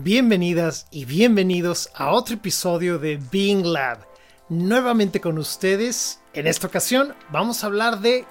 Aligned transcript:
Bienvenidas 0.00 0.86
y 0.92 1.06
bienvenidos 1.06 1.90
a 1.92 2.12
otro 2.12 2.36
episodio 2.36 3.00
de 3.00 3.20
Being 3.32 3.72
Lab. 3.72 4.06
Nuevamente 4.48 5.20
con 5.20 5.38
ustedes. 5.38 6.20
En 6.34 6.46
esta 6.46 6.68
ocasión 6.68 7.16
vamos 7.32 7.64
a 7.64 7.66
hablar 7.66 7.98
de 7.98 8.24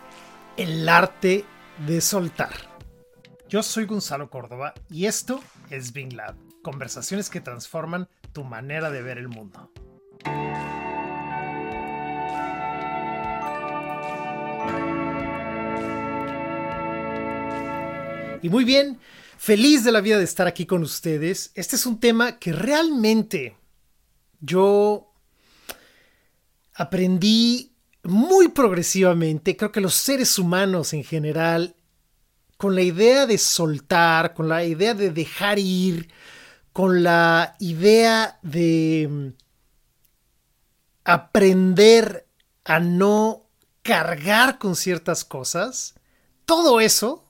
el 0.56 0.88
arte 0.88 1.44
de 1.86 2.00
soltar. 2.00 2.54
Yo 3.50 3.64
soy 3.64 3.84
Gonzalo 3.84 4.30
Córdoba 4.30 4.76
y 4.90 5.08
esto 5.08 5.42
es 5.70 5.92
Being 5.92 6.16
Lab. 6.16 6.36
Conversaciones 6.64 7.30
que 7.30 7.42
transforman 7.42 8.08
tu 8.32 8.46
manera 8.46 8.90
de 8.90 9.02
ver 9.02 9.18
el 9.18 9.28
mundo. 9.28 9.70
Y 18.42 18.48
muy 18.48 18.64
bien, 18.64 19.02
Feliz 19.38 19.84
de 19.84 19.92
la 19.92 20.02
vida 20.02 20.18
de 20.18 20.24
estar 20.24 20.48
aquí 20.48 20.66
con 20.66 20.82
ustedes. 20.82 21.52
Este 21.54 21.76
es 21.76 21.86
un 21.86 22.00
tema 22.00 22.40
que 22.40 22.52
realmente 22.52 23.56
yo 24.40 25.14
aprendí 26.74 27.76
muy 28.04 28.48
progresivamente. 28.48 29.56
Creo 29.56 29.72
que 29.72 29.80
los 29.80 29.94
seres 29.94 30.40
humanos 30.40 30.94
en 30.94 31.04
general, 31.04 31.76
con 32.58 32.74
la 32.74 32.82
idea 32.82 33.28
de 33.28 33.38
soltar, 33.38 34.34
con 34.34 34.50
la 34.50 34.64
idea 34.64 34.96
de 34.96 35.12
dejar 35.12 35.60
ir, 35.60 36.10
con 36.74 37.04
la 37.04 37.56
idea 37.60 38.40
de 38.42 39.08
mm, 39.10 39.28
aprender 41.04 42.28
a 42.66 42.80
no 42.80 43.48
cargar 43.84 44.58
con 44.58 44.76
ciertas 44.76 45.24
cosas, 45.24 45.94
todo 46.46 46.82
eso 46.82 47.27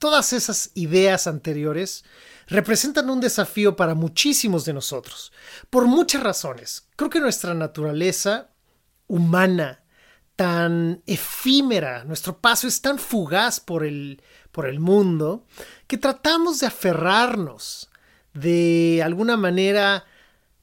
Todas 0.00 0.32
esas 0.32 0.70
ideas 0.72 1.26
anteriores 1.26 2.04
representan 2.46 3.10
un 3.10 3.20
desafío 3.20 3.76
para 3.76 3.94
muchísimos 3.94 4.64
de 4.64 4.72
nosotros, 4.72 5.30
por 5.68 5.86
muchas 5.86 6.22
razones. 6.22 6.88
Creo 6.96 7.10
que 7.10 7.20
nuestra 7.20 7.52
naturaleza 7.52 8.48
humana, 9.08 9.84
tan 10.36 11.02
efímera, 11.04 12.04
nuestro 12.04 12.40
paso 12.40 12.66
es 12.66 12.80
tan 12.80 12.98
fugaz 12.98 13.60
por 13.60 13.84
el, 13.84 14.22
por 14.52 14.66
el 14.66 14.80
mundo, 14.80 15.44
que 15.86 15.98
tratamos 15.98 16.60
de 16.60 16.68
aferrarnos, 16.68 17.90
de 18.32 19.02
alguna 19.04 19.36
manera 19.36 20.06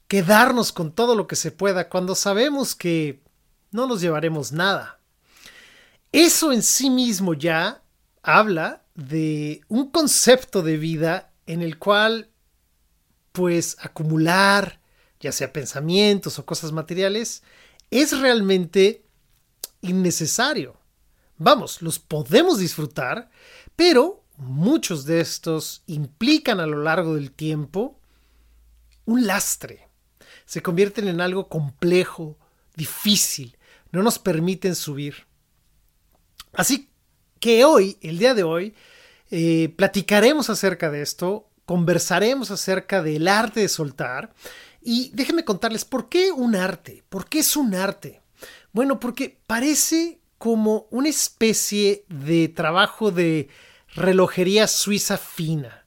quedarnos 0.07 0.71
con 0.71 0.91
todo 0.91 1.13
lo 1.13 1.27
que 1.27 1.35
se 1.35 1.51
pueda 1.51 1.89
cuando 1.89 2.15
sabemos 2.15 2.73
que 2.73 3.21
no 3.69 3.85
nos 3.85 4.01
llevaremos 4.01 4.51
nada. 4.51 4.99
Eso 6.11 6.51
en 6.51 6.63
sí 6.63 6.89
mismo 6.89 7.35
ya 7.35 7.83
habla 8.23 8.81
de 8.97 9.61
un 9.69 9.91
concepto 9.91 10.63
de 10.63 10.75
vida 10.75 11.31
en 11.45 11.61
el 11.61 11.77
cual 11.77 12.31
pues 13.31 13.77
acumular 13.79 14.81
ya 15.19 15.31
sea 15.31 15.53
pensamientos 15.53 16.37
o 16.39 16.45
cosas 16.45 16.71
materiales 16.71 17.43
es 17.91 18.19
realmente 18.19 19.05
innecesario. 19.81 20.75
Vamos, 21.37 21.83
los 21.83 21.99
podemos 21.99 22.57
disfrutar, 22.57 23.29
pero 23.75 24.23
muchos 24.37 25.05
de 25.05 25.21
estos 25.21 25.83
implican 25.85 26.59
a 26.59 26.65
lo 26.65 26.81
largo 26.81 27.15
del 27.15 27.31
tiempo 27.31 27.99
un 29.05 29.27
lastre. 29.27 29.87
Se 30.45 30.63
convierten 30.63 31.07
en 31.07 31.21
algo 31.21 31.49
complejo, 31.49 32.37
difícil, 32.75 33.57
no 33.91 34.01
nos 34.01 34.17
permiten 34.17 34.75
subir. 34.75 35.27
Así 36.53 36.86
que 37.39 37.65
hoy, 37.65 37.97
el 38.01 38.19
día 38.19 38.33
de 38.33 38.43
hoy, 38.43 38.73
eh, 39.31 39.73
platicaremos 39.75 40.49
acerca 40.49 40.89
de 40.89 41.01
esto, 41.01 41.49
conversaremos 41.65 42.51
acerca 42.51 43.03
del 43.03 43.27
arte 43.27 43.59
de 43.61 43.69
soltar 43.69 44.33
y 44.81 45.11
déjenme 45.13 45.43
contarles 45.43 45.83
por 45.83 46.07
qué 46.07 46.31
un 46.31 46.55
arte, 46.55 47.03
por 47.09 47.27
qué 47.27 47.39
es 47.39 47.57
un 47.57 47.75
arte. 47.75 48.21
Bueno, 48.71 48.99
porque 48.99 49.37
parece 49.47 50.19
como 50.37 50.87
una 50.91 51.09
especie 51.09 52.05
de 52.09 52.47
trabajo 52.47 53.11
de 53.11 53.49
relojería 53.95 54.67
suiza 54.67 55.17
fina. 55.17 55.85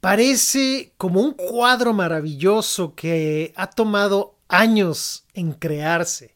Parece 0.00 0.92
como 0.96 1.20
un 1.20 1.34
cuadro 1.34 1.92
maravilloso 1.92 2.94
que 2.96 3.52
ha 3.54 3.70
tomado 3.70 4.34
años 4.48 5.24
en 5.34 5.52
crearse. 5.52 6.31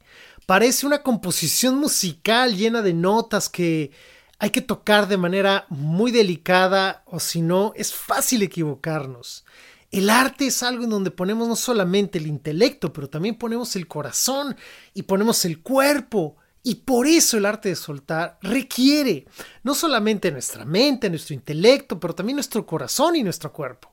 Parece 0.46 0.86
una 0.86 1.02
composición 1.02 1.76
musical 1.78 2.56
llena 2.56 2.80
de 2.80 2.94
notas 2.94 3.48
que 3.48 3.90
hay 4.38 4.50
que 4.50 4.60
tocar 4.60 5.08
de 5.08 5.16
manera 5.16 5.66
muy 5.70 6.12
delicada 6.12 7.02
o 7.06 7.18
si 7.18 7.42
no 7.42 7.72
es 7.74 7.92
fácil 7.92 8.44
equivocarnos. 8.44 9.44
El 9.90 10.08
arte 10.08 10.46
es 10.46 10.62
algo 10.62 10.84
en 10.84 10.90
donde 10.90 11.10
ponemos 11.10 11.48
no 11.48 11.56
solamente 11.56 12.18
el 12.18 12.28
intelecto, 12.28 12.92
pero 12.92 13.10
también 13.10 13.36
ponemos 13.36 13.74
el 13.74 13.88
corazón 13.88 14.56
y 14.94 15.02
ponemos 15.02 15.44
el 15.44 15.62
cuerpo. 15.62 16.36
Y 16.62 16.76
por 16.76 17.08
eso 17.08 17.38
el 17.38 17.46
arte 17.46 17.70
de 17.70 17.76
soltar 17.76 18.38
requiere 18.40 19.26
no 19.64 19.74
solamente 19.74 20.30
nuestra 20.30 20.64
mente, 20.64 21.10
nuestro 21.10 21.34
intelecto, 21.34 21.98
pero 21.98 22.14
también 22.14 22.36
nuestro 22.36 22.64
corazón 22.66 23.16
y 23.16 23.24
nuestro 23.24 23.52
cuerpo. 23.52 23.92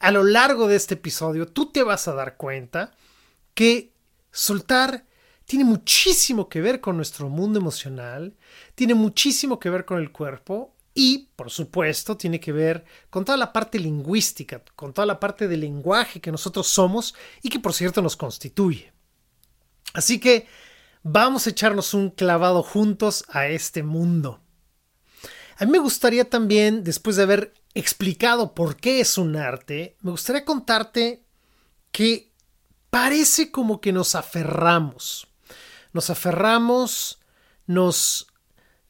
A 0.00 0.10
lo 0.10 0.22
largo 0.22 0.68
de 0.68 0.76
este 0.76 0.94
episodio 0.94 1.46
tú 1.46 1.72
te 1.72 1.82
vas 1.82 2.08
a 2.08 2.14
dar 2.14 2.36
cuenta 2.36 2.92
que 3.54 3.92
soltar 4.30 5.04
tiene 5.48 5.64
muchísimo 5.64 6.46
que 6.46 6.60
ver 6.60 6.78
con 6.78 6.98
nuestro 6.98 7.30
mundo 7.30 7.58
emocional, 7.58 8.36
tiene 8.74 8.92
muchísimo 8.92 9.58
que 9.58 9.70
ver 9.70 9.86
con 9.86 9.96
el 9.98 10.12
cuerpo 10.12 10.76
y, 10.92 11.30
por 11.36 11.50
supuesto, 11.50 12.18
tiene 12.18 12.38
que 12.38 12.52
ver 12.52 12.84
con 13.08 13.24
toda 13.24 13.38
la 13.38 13.50
parte 13.50 13.78
lingüística, 13.78 14.62
con 14.76 14.92
toda 14.92 15.06
la 15.06 15.18
parte 15.18 15.48
del 15.48 15.60
lenguaje 15.60 16.20
que 16.20 16.30
nosotros 16.30 16.66
somos 16.66 17.14
y 17.42 17.48
que, 17.48 17.60
por 17.60 17.72
cierto, 17.72 18.02
nos 18.02 18.14
constituye. 18.14 18.92
Así 19.94 20.20
que 20.20 20.46
vamos 21.02 21.46
a 21.46 21.50
echarnos 21.50 21.94
un 21.94 22.10
clavado 22.10 22.62
juntos 22.62 23.24
a 23.28 23.46
este 23.46 23.82
mundo. 23.82 24.42
A 25.56 25.64
mí 25.64 25.72
me 25.72 25.78
gustaría 25.78 26.28
también, 26.28 26.84
después 26.84 27.16
de 27.16 27.22
haber 27.22 27.54
explicado 27.72 28.54
por 28.54 28.76
qué 28.76 29.00
es 29.00 29.16
un 29.16 29.34
arte, 29.34 29.96
me 30.02 30.10
gustaría 30.10 30.44
contarte 30.44 31.24
que 31.90 32.34
parece 32.90 33.50
como 33.50 33.80
que 33.80 33.94
nos 33.94 34.14
aferramos 34.14 35.27
nos 35.92 36.10
aferramos, 36.10 37.18
nos, 37.66 38.26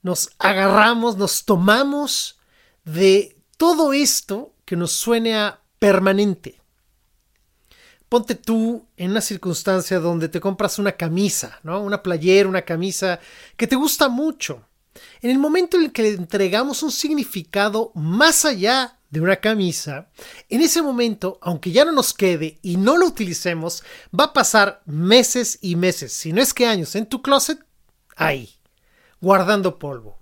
nos 0.03 0.31
agarramos, 0.39 1.17
nos 1.17 1.45
tomamos 1.45 2.39
de 2.85 3.37
todo 3.57 3.93
esto 3.93 4.55
que 4.65 4.77
nos 4.77 4.93
suene 4.93 5.37
a 5.37 5.61
permanente. 5.79 6.61
Ponte 8.09 8.35
tú 8.35 8.87
en 8.97 9.11
una 9.11 9.21
circunstancia 9.21 9.99
donde 9.99 10.29
te 10.29 10.41
compras 10.41 10.79
una 10.79 10.93
camisa, 10.93 11.61
¿no? 11.63 11.83
Una 11.83 12.03
playera, 12.03 12.49
una 12.49 12.63
camisa 12.63 13.21
que 13.57 13.67
te 13.67 13.77
gusta 13.77 14.09
mucho. 14.09 14.65
En 15.21 15.31
el 15.31 15.39
momento 15.39 15.77
en 15.77 15.85
el 15.85 15.93
que 15.93 16.03
le 16.03 16.09
entregamos 16.11 16.83
un 16.83 16.91
significado 16.91 17.93
más 17.95 18.45
allá 18.45 18.98
de 19.11 19.21
una 19.21 19.37
camisa, 19.37 20.11
en 20.49 20.61
ese 20.61 20.83
momento, 20.83 21.39
aunque 21.41 21.73
ya 21.73 21.85
no 21.85 21.93
nos 21.93 22.13
quede 22.13 22.59
y 22.63 22.77
no 22.77 22.97
lo 22.97 23.07
utilicemos, 23.07 23.83
va 24.19 24.25
a 24.25 24.33
pasar 24.33 24.83
meses 24.85 25.59
y 25.63 25.77
meses, 25.77 26.13
si 26.13 26.33
no 26.33 26.43
es 26.43 26.53
que 26.53 26.67
años, 26.67 26.95
en 26.95 27.07
tu 27.07 27.23
closet, 27.23 27.59
ahí, 28.17 28.51
guardando 29.21 29.79
polvo. 29.79 30.19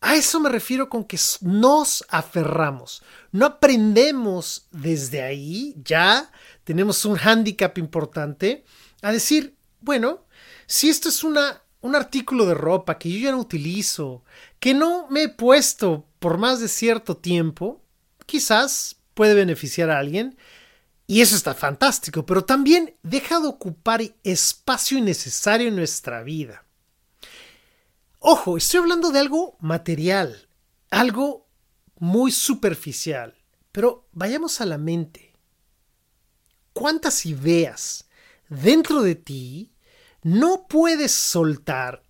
A 0.00 0.14
eso 0.14 0.40
me 0.40 0.50
refiero 0.50 0.88
con 0.88 1.04
que 1.04 1.18
nos 1.40 2.04
aferramos. 2.08 3.02
No 3.32 3.46
aprendemos 3.46 4.68
desde 4.70 5.22
ahí, 5.22 5.74
ya 5.82 6.30
tenemos 6.64 7.04
un 7.04 7.16
hándicap 7.16 7.76
importante, 7.78 8.64
a 9.02 9.12
decir, 9.12 9.56
bueno, 9.80 10.24
si 10.66 10.88
esto 10.88 11.08
es 11.08 11.24
una, 11.24 11.62
un 11.80 11.94
artículo 11.94 12.46
de 12.46 12.54
ropa 12.54 12.98
que 12.98 13.10
yo 13.10 13.18
ya 13.18 13.32
no 13.32 13.38
utilizo, 13.38 14.24
que 14.58 14.74
no 14.74 15.06
me 15.08 15.24
he 15.24 15.28
puesto 15.28 16.06
por 16.18 16.38
más 16.38 16.60
de 16.60 16.68
cierto 16.68 17.16
tiempo, 17.16 17.82
quizás 18.26 18.96
puede 19.14 19.34
beneficiar 19.34 19.90
a 19.90 19.98
alguien 19.98 20.36
y 21.06 21.20
eso 21.20 21.36
está 21.36 21.54
fantástico, 21.54 22.26
pero 22.26 22.44
también 22.44 22.96
deja 23.02 23.40
de 23.40 23.46
ocupar 23.46 24.02
espacio 24.24 24.98
innecesario 24.98 25.68
en 25.68 25.76
nuestra 25.76 26.22
vida. 26.22 26.64
Ojo, 28.18 28.56
estoy 28.56 28.80
hablando 28.80 29.12
de 29.12 29.20
algo 29.20 29.56
material, 29.60 30.48
algo 30.90 31.46
muy 31.98 32.32
superficial, 32.32 33.36
pero 33.70 34.08
vayamos 34.12 34.60
a 34.60 34.66
la 34.66 34.78
mente. 34.78 35.32
¿Cuántas 36.72 37.24
ideas 37.24 38.08
dentro 38.48 39.02
de 39.02 39.14
ti 39.14 39.72
no 40.22 40.66
puedes 40.68 41.12
soltar 41.12 42.02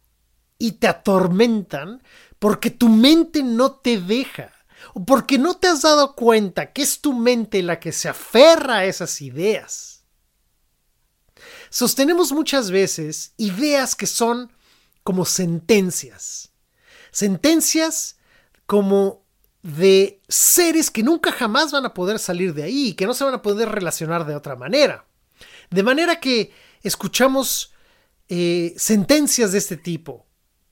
y 0.59 0.73
te 0.73 0.89
atormentan 0.89 2.03
porque 2.39 2.71
tu 2.71 2.89
mente 2.89 3.43
no 3.43 3.73
te 3.73 4.01
deja? 4.01 4.56
Porque 5.05 5.39
no 5.39 5.57
te 5.57 5.69
has 5.69 5.83
dado 5.83 6.15
cuenta 6.15 6.73
que 6.73 6.83
es 6.83 7.01
tu 7.01 7.13
mente 7.13 7.63
la 7.63 7.79
que 7.79 7.93
se 7.93 8.09
aferra 8.09 8.79
a 8.79 8.85
esas 8.87 9.21
ideas. 9.21 10.05
Sostenemos 11.69 12.33
muchas 12.33 12.71
veces 12.71 13.35
ideas 13.37 13.95
que 13.95 14.07
son 14.07 14.53
como 15.03 15.25
sentencias. 15.25 16.53
Sentencias 17.11 18.17
como 18.67 19.27
de 19.63 20.23
seres 20.29 20.91
que 20.91 21.03
nunca 21.03 21.33
jamás 21.33 21.73
van 21.73 21.85
a 21.85 21.95
poder 21.95 22.19
salir 22.19 22.55
de 22.55 22.63
ahí, 22.63 22.95
que 22.95 23.07
no 23.07 23.15
se 23.15 23.25
van 23.25 23.35
a 23.35 23.43
poder 23.43 23.69
relacionar 23.69 24.25
de 24.27 24.35
otra 24.35 24.57
manera. 24.57 25.07
De 25.71 25.83
manera 25.83 26.21
que 26.21 26.53
escuchamos 26.83 27.75
eh, 28.29 28.75
sentencias 28.77 29.53
de 29.53 29.59
este 29.59 29.77
tipo. 29.77 30.27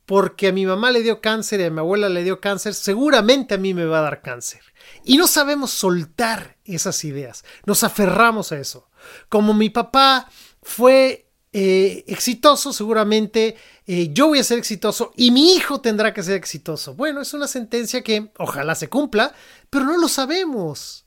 Porque 0.06 0.48
a 0.48 0.52
mi 0.52 0.66
mamá 0.66 0.90
le 0.90 1.02
dio 1.02 1.20
cáncer 1.20 1.60
y 1.60 1.64
a 1.64 1.70
mi 1.70 1.78
abuela 1.78 2.08
le 2.08 2.22
dio 2.24 2.40
cáncer, 2.40 2.74
seguramente 2.74 3.54
a 3.54 3.58
mí 3.58 3.72
me 3.72 3.86
va 3.86 3.98
a 3.98 4.02
dar 4.02 4.22
cáncer. 4.22 4.60
Y 5.04 5.16
no 5.16 5.26
sabemos 5.26 5.70
soltar 5.70 6.58
esas 6.64 7.04
ideas, 7.04 7.44
nos 7.64 7.84
aferramos 7.84 8.52
a 8.52 8.58
eso. 8.58 8.88
Como 9.28 9.54
mi 9.54 9.70
papá 9.70 10.28
fue 10.62 11.24
eh, 11.52 12.04
exitoso, 12.08 12.72
seguramente 12.72 13.56
eh, 13.86 14.10
yo 14.12 14.26
voy 14.26 14.40
a 14.40 14.44
ser 14.44 14.58
exitoso 14.58 15.12
y 15.16 15.30
mi 15.30 15.54
hijo 15.54 15.80
tendrá 15.80 16.12
que 16.12 16.22
ser 16.22 16.34
exitoso. 16.34 16.94
Bueno, 16.94 17.20
es 17.20 17.32
una 17.32 17.46
sentencia 17.46 18.02
que 18.02 18.32
ojalá 18.38 18.74
se 18.74 18.88
cumpla, 18.88 19.32
pero 19.70 19.84
no 19.84 19.96
lo 19.96 20.08
sabemos. 20.08 21.04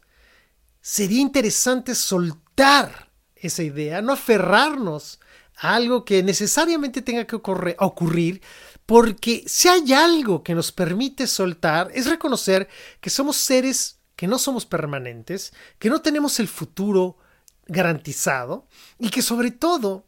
Sería 0.80 1.20
interesante 1.20 1.96
soltar 1.96 3.12
esa 3.36 3.62
idea, 3.62 4.02
no 4.02 4.14
aferrarnos 4.14 5.20
a 5.58 5.76
algo 5.76 6.06
que 6.06 6.24
necesariamente 6.24 7.02
tenga 7.02 7.26
que 7.26 7.36
ocurrir, 7.36 8.42
porque 8.88 9.44
si 9.46 9.68
hay 9.68 9.94
algo 9.94 10.42
que 10.44 10.56
nos 10.56 10.72
permite 10.72 11.28
soltar 11.28 11.92
es 11.94 12.08
reconocer 12.08 12.68
que 13.00 13.12
somos 13.12 13.38
seres 13.38 13.98
que 14.18 14.28
no 14.28 14.40
somos 14.40 14.66
permanentes, 14.66 15.54
que 15.78 15.90
no 15.90 16.02
tenemos 16.02 16.40
el 16.40 16.48
futuro 16.48 17.18
garantizado 17.68 18.68
y 18.98 19.10
que 19.10 19.22
sobre 19.22 19.52
todo 19.52 20.06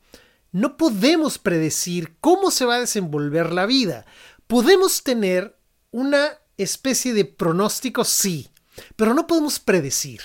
no 0.51 0.77
podemos 0.77 1.37
predecir 1.37 2.15
cómo 2.19 2.49
se 2.49 2.65
va 2.65 2.75
a 2.75 2.79
desenvolver 2.79 3.53
la 3.53 3.67
vida. 3.67 4.05
Podemos 4.47 5.03
tener 5.03 5.55
una 5.91 6.39
especie 6.57 7.13
de 7.13 7.25
pronóstico, 7.25 8.03
sí, 8.03 8.49
pero 8.95 9.13
no 9.13 9.27
podemos 9.27 9.59
predecir. 9.59 10.21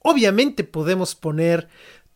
Obviamente 0.00 0.64
podemos 0.64 1.14
poner 1.14 1.68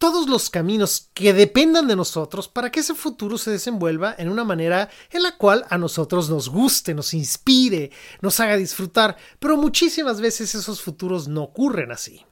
todos 0.05 0.29
los 0.29 0.51
caminos 0.51 1.09
que 1.15 1.33
dependan 1.33 1.89
de 1.89 1.97
nosotros 1.97 2.47
para 2.47 2.71
que 2.71 2.81
ese 2.81 2.95
futuro 2.95 3.39
se 3.39 3.53
desenvuelva 3.53 4.15
en 4.19 4.29
una 4.29 4.45
manera 4.45 4.91
en 5.11 5.23
la 5.23 5.35
cual 5.39 5.65
a 5.71 5.79
nosotros 5.79 6.29
nos 6.29 6.51
guste, 6.51 6.93
nos 6.93 7.15
inspire, 7.15 7.91
nos 8.21 8.39
haga 8.39 8.59
disfrutar, 8.59 9.17
pero 9.39 9.57
muchísimas 9.57 10.21
veces 10.21 10.55
esos 10.55 10.83
futuros 10.83 11.27
no 11.27 11.45
ocurren 11.45 11.91
así. 11.91 12.23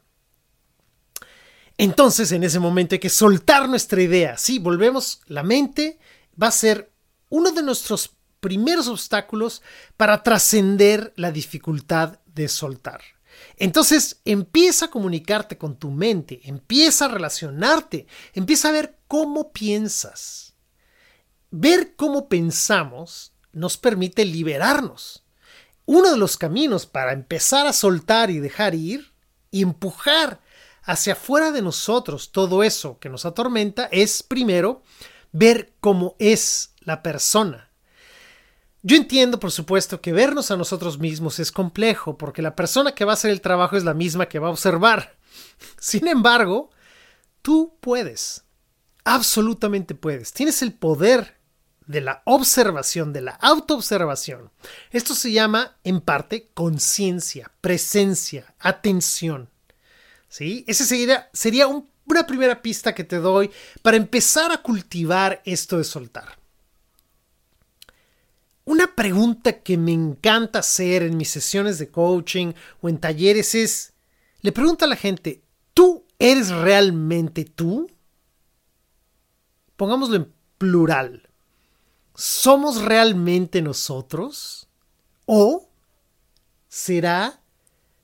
Entonces, 1.79 2.31
en 2.33 2.45
ese 2.45 2.59
momento 2.59 2.95
hay 2.95 2.99
que 2.99 3.09
soltar 3.09 3.67
nuestra 3.71 4.03
idea. 4.03 4.37
Sí, 4.37 4.59
volvemos, 4.59 5.23
la 5.27 5.43
mente 5.43 5.99
va 6.41 6.49
a 6.49 6.51
ser 6.51 6.93
uno 7.31 7.53
de 7.53 7.63
nuestros 7.63 8.11
primeros 8.41 8.87
obstáculos 8.87 9.63
para 9.97 10.23
trascender 10.23 11.15
la 11.17 11.33
dificultad 11.33 12.19
de 12.27 12.49
soltar. 12.49 13.01
Entonces 13.57 14.21
empieza 14.25 14.87
a 14.87 14.91
comunicarte 14.91 15.59
con 15.59 15.79
tu 15.79 15.91
mente, 15.91 16.41
empieza 16.45 17.05
a 17.05 17.09
relacionarte, 17.09 18.07
empieza 18.35 18.69
a 18.69 18.73
ver 18.73 18.99
cómo 19.09 19.53
piensas. 19.53 20.55
Ver 21.51 21.95
cómo 21.97 22.29
pensamos 22.29 23.33
nos 23.53 23.77
permite 23.77 24.25
liberarnos. 24.25 25.25
Uno 25.85 26.11
de 26.11 26.17
los 26.17 26.37
caminos 26.37 26.87
para 26.87 27.13
empezar 27.13 27.67
a 27.67 27.73
soltar 27.73 28.31
y 28.31 28.39
dejar 28.39 28.75
ir 28.75 29.13
y 29.51 29.63
empujar 29.63 30.41
hacia 30.83 31.13
afuera 31.13 31.53
de 31.53 31.63
nosotros 31.63 32.33
todo 32.33 32.63
eso 32.63 32.99
que 32.99 33.09
nos 33.09 33.25
atormenta 33.25 33.89
es 33.93 34.23
primero 34.23 34.83
ver 35.33 35.75
cómo 35.81 36.17
es 36.19 36.75
la 36.81 37.03
persona. 37.03 37.72
Yo 38.83 38.97
entiendo, 38.97 39.39
por 39.39 39.53
supuesto, 39.53 40.01
que 40.01 40.13
vernos 40.13 40.51
a 40.51 40.57
nosotros 40.57 40.99
mismos 40.99 41.39
es 41.39 41.53
complejo, 41.53 42.19
porque 42.19 42.43
la 42.43 42.57
persona 42.57 42.95
que 42.95 43.05
va 43.05 43.13
a 43.13 43.15
hacer 43.15 43.31
el 43.31 43.41
trabajo 43.41 43.77
es 43.77 43.85
la 43.85 43.95
misma 43.95 44.27
que 44.27 44.41
va 44.41 44.49
a 44.49 44.53
observar. 44.53 45.17
Sin 45.79 46.09
embargo, 46.09 46.71
tú 47.43 47.77
puedes, 47.81 48.45
absolutamente 49.05 49.95
puedes, 49.95 50.33
tienes 50.33 50.63
el 50.63 50.73
poder 50.73 51.37
de 51.87 52.01
la 52.01 52.23
observación, 52.25 53.13
de 53.13 53.21
la 53.21 53.33
autoobservación. 53.33 54.51
Esto 54.91 55.15
se 55.15 55.31
llama, 55.31 55.77
en 55.85 56.01
parte, 56.01 56.51
conciencia, 56.53 57.53
presencia, 57.61 58.53
atención. 58.59 59.49
¿sí? 60.29 60.65
Esa 60.67 60.85
sería, 60.85 61.31
sería 61.33 61.69
una 61.69 62.27
primera 62.27 62.61
pista 62.61 62.95
que 62.95 63.05
te 63.05 63.17
doy 63.17 63.51
para 63.83 63.97
empezar 63.97 64.51
a 64.51 64.63
cultivar 64.63 65.41
esto 65.45 65.79
de 65.79 65.85
soltar. 65.85 66.42
Una 68.65 68.95
pregunta 68.95 69.61
que 69.61 69.77
me 69.77 69.93
encanta 69.93 70.61
hacer 70.61 71.03
en 71.03 71.17
mis 71.17 71.31
sesiones 71.31 71.79
de 71.79 71.91
coaching 71.91 72.53
o 72.81 72.89
en 72.89 72.99
talleres 72.99 73.55
es, 73.55 73.93
le 74.41 74.53
pregunto 74.53 74.85
a 74.85 74.89
la 74.89 74.97
gente, 74.97 75.43
¿tú 75.75 76.05
eres 76.19 76.51
realmente 76.51 77.45
tú? 77.45 77.91
Pongámoslo 79.77 80.17
en 80.17 80.33
plural. 80.59 81.29
¿Somos 82.15 82.83
realmente 82.83 83.63
nosotros? 83.63 84.69
¿O 85.27 85.69
será 86.69 87.41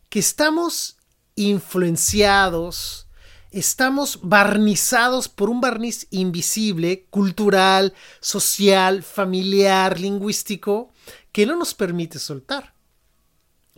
que 0.09 0.19
estamos 0.19 0.97
influenciados, 1.35 3.08
estamos 3.51 4.21
barnizados 4.23 5.29
por 5.29 5.51
un 5.51 5.61
barniz 5.61 6.07
invisible, 6.11 7.07
cultural, 7.11 7.95
social, 8.21 9.03
familiar, 9.03 9.99
lingüístico, 9.99 10.93
que 11.33 11.47
no 11.47 11.57
nos 11.57 11.75
permite 11.75 12.19
soltar. 12.19 12.75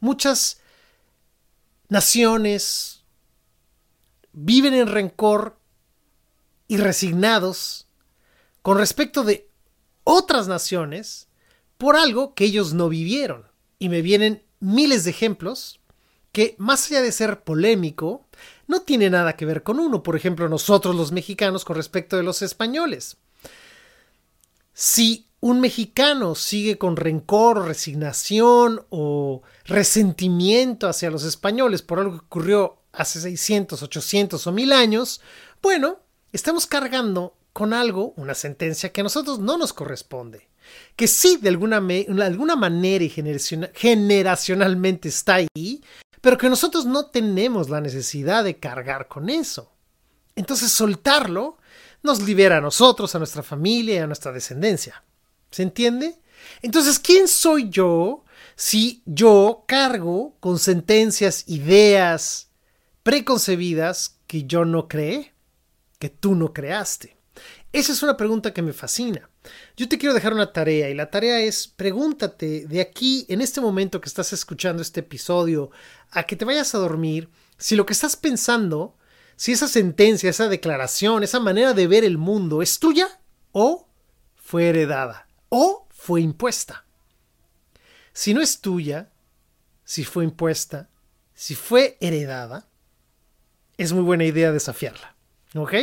Muchas 0.00 0.60
naciones 1.88 3.04
viven 4.32 4.74
en 4.74 4.86
rencor 4.86 5.58
y 6.68 6.76
resignados 6.76 7.86
con 8.62 8.78
respecto 8.78 9.24
de 9.24 9.50
otras 10.04 10.48
naciones 10.48 11.28
por 11.78 11.96
algo 11.96 12.34
que 12.34 12.44
ellos 12.44 12.72
no 12.72 12.88
vivieron. 12.88 13.46
Y 13.78 13.88
me 13.88 14.02
vienen 14.02 14.44
miles 14.60 15.04
de 15.04 15.10
ejemplos 15.10 15.80
que 16.32 16.54
más 16.58 16.86
allá 16.86 17.02
de 17.02 17.12
ser 17.12 17.42
polémico, 17.42 18.28
no 18.70 18.82
tiene 18.82 19.10
nada 19.10 19.34
que 19.34 19.44
ver 19.44 19.64
con 19.64 19.80
uno, 19.80 20.02
por 20.02 20.14
ejemplo, 20.14 20.48
nosotros 20.48 20.94
los 20.94 21.10
mexicanos 21.10 21.64
con 21.64 21.74
respecto 21.74 22.16
de 22.16 22.22
los 22.22 22.40
españoles. 22.40 23.16
Si 24.72 25.26
un 25.40 25.60
mexicano 25.60 26.36
sigue 26.36 26.78
con 26.78 26.96
rencor, 26.96 27.66
resignación 27.66 28.86
o 28.88 29.42
resentimiento 29.64 30.88
hacia 30.88 31.10
los 31.10 31.24
españoles 31.24 31.82
por 31.82 31.98
algo 31.98 32.12
que 32.12 32.26
ocurrió 32.26 32.78
hace 32.92 33.20
600, 33.20 33.82
800 33.82 34.46
o 34.46 34.52
1000 34.52 34.72
años, 34.72 35.20
bueno, 35.60 35.98
estamos 36.32 36.66
cargando 36.66 37.36
con 37.52 37.74
algo, 37.74 38.14
una 38.16 38.34
sentencia 38.34 38.92
que 38.92 39.00
a 39.00 39.04
nosotros 39.04 39.40
no 39.40 39.58
nos 39.58 39.72
corresponde, 39.72 40.48
que 40.94 41.08
sí 41.08 41.38
de 41.42 41.48
alguna, 41.48 41.80
de 41.80 42.06
alguna 42.22 42.54
manera 42.54 43.04
y 43.04 43.10
generacionalmente 43.74 45.08
está 45.08 45.34
ahí, 45.34 45.82
pero 46.20 46.38
que 46.38 46.48
nosotros 46.48 46.84
no 46.86 47.06
tenemos 47.06 47.70
la 47.70 47.80
necesidad 47.80 48.44
de 48.44 48.58
cargar 48.58 49.08
con 49.08 49.30
eso. 49.30 49.72
Entonces 50.36 50.72
soltarlo 50.72 51.58
nos 52.02 52.22
libera 52.22 52.58
a 52.58 52.60
nosotros, 52.60 53.14
a 53.14 53.18
nuestra 53.18 53.42
familia 53.42 53.96
y 53.96 53.98
a 53.98 54.06
nuestra 54.06 54.32
descendencia. 54.32 55.02
¿Se 55.50 55.62
entiende? 55.62 56.18
Entonces, 56.62 56.98
¿quién 56.98 57.28
soy 57.28 57.68
yo 57.68 58.24
si 58.56 59.02
yo 59.04 59.64
cargo 59.66 60.36
con 60.40 60.58
sentencias, 60.58 61.44
ideas 61.48 62.48
preconcebidas 63.02 64.18
que 64.26 64.44
yo 64.44 64.64
no 64.64 64.88
creé, 64.88 65.34
que 65.98 66.08
tú 66.08 66.34
no 66.34 66.52
creaste? 66.52 67.16
Esa 67.72 67.92
es 67.92 68.02
una 68.02 68.16
pregunta 68.16 68.52
que 68.52 68.62
me 68.62 68.72
fascina. 68.72 69.29
Yo 69.76 69.88
te 69.88 69.98
quiero 69.98 70.14
dejar 70.14 70.34
una 70.34 70.52
tarea 70.52 70.90
y 70.90 70.94
la 70.94 71.10
tarea 71.10 71.40
es 71.40 71.68
pregúntate 71.68 72.66
de 72.66 72.80
aquí, 72.80 73.24
en 73.28 73.40
este 73.40 73.60
momento 73.60 74.00
que 74.00 74.08
estás 74.08 74.32
escuchando 74.32 74.82
este 74.82 75.00
episodio, 75.00 75.70
a 76.10 76.24
que 76.24 76.36
te 76.36 76.44
vayas 76.44 76.74
a 76.74 76.78
dormir, 76.78 77.28
si 77.56 77.76
lo 77.76 77.86
que 77.86 77.92
estás 77.92 78.16
pensando, 78.16 78.96
si 79.36 79.52
esa 79.52 79.68
sentencia, 79.68 80.28
esa 80.28 80.48
declaración, 80.48 81.22
esa 81.22 81.40
manera 81.40 81.72
de 81.72 81.86
ver 81.86 82.04
el 82.04 82.18
mundo 82.18 82.62
es 82.62 82.78
tuya 82.78 83.20
o 83.52 83.88
fue 84.36 84.68
heredada 84.68 85.26
o 85.48 85.86
fue 85.90 86.20
impuesta. 86.20 86.84
Si 88.12 88.34
no 88.34 88.42
es 88.42 88.60
tuya, 88.60 89.10
si 89.84 90.04
fue 90.04 90.24
impuesta, 90.24 90.90
si 91.34 91.54
fue 91.54 91.96
heredada, 92.00 92.68
es 93.78 93.92
muy 93.92 94.02
buena 94.02 94.24
idea 94.24 94.52
desafiarla. 94.52 95.16
¿Ok? 95.54 95.74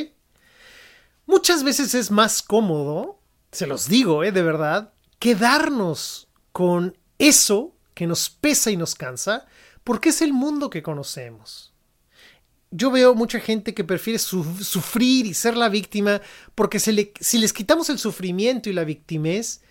Muchas 1.25 1.63
veces 1.63 1.93
es 1.95 2.11
más 2.11 2.41
cómodo, 2.41 3.16
se 3.57 3.65
los 3.65 3.89
digo, 3.89 4.23
¿eh? 4.23 4.31
de 4.31 4.43
verdad, 4.43 4.93
quedarnos 5.17 6.27
con 6.51 6.95
eso 7.17 7.75
que 7.95 8.05
nos 8.05 8.29
pesa 8.29 8.69
y 8.69 8.77
nos 8.77 8.93
cansa, 8.93 9.47
porque 9.83 10.09
es 10.09 10.21
el 10.21 10.31
mundo 10.31 10.69
que 10.69 10.83
conocemos. 10.83 11.73
Yo 12.69 12.91
veo 12.91 13.15
mucha 13.15 13.39
gente 13.39 13.73
que 13.73 13.83
prefiere 13.83 14.19
sufrir 14.19 15.25
y 15.25 15.33
ser 15.33 15.57
la 15.57 15.69
víctima 15.69 16.21
porque 16.53 16.79
si 16.79 17.37
les 17.39 17.51
quitamos 17.51 17.89
el 17.89 17.97
sufrimiento 17.97 18.69
y 18.69 18.73
la 18.73 18.83
victimez, 18.83 19.61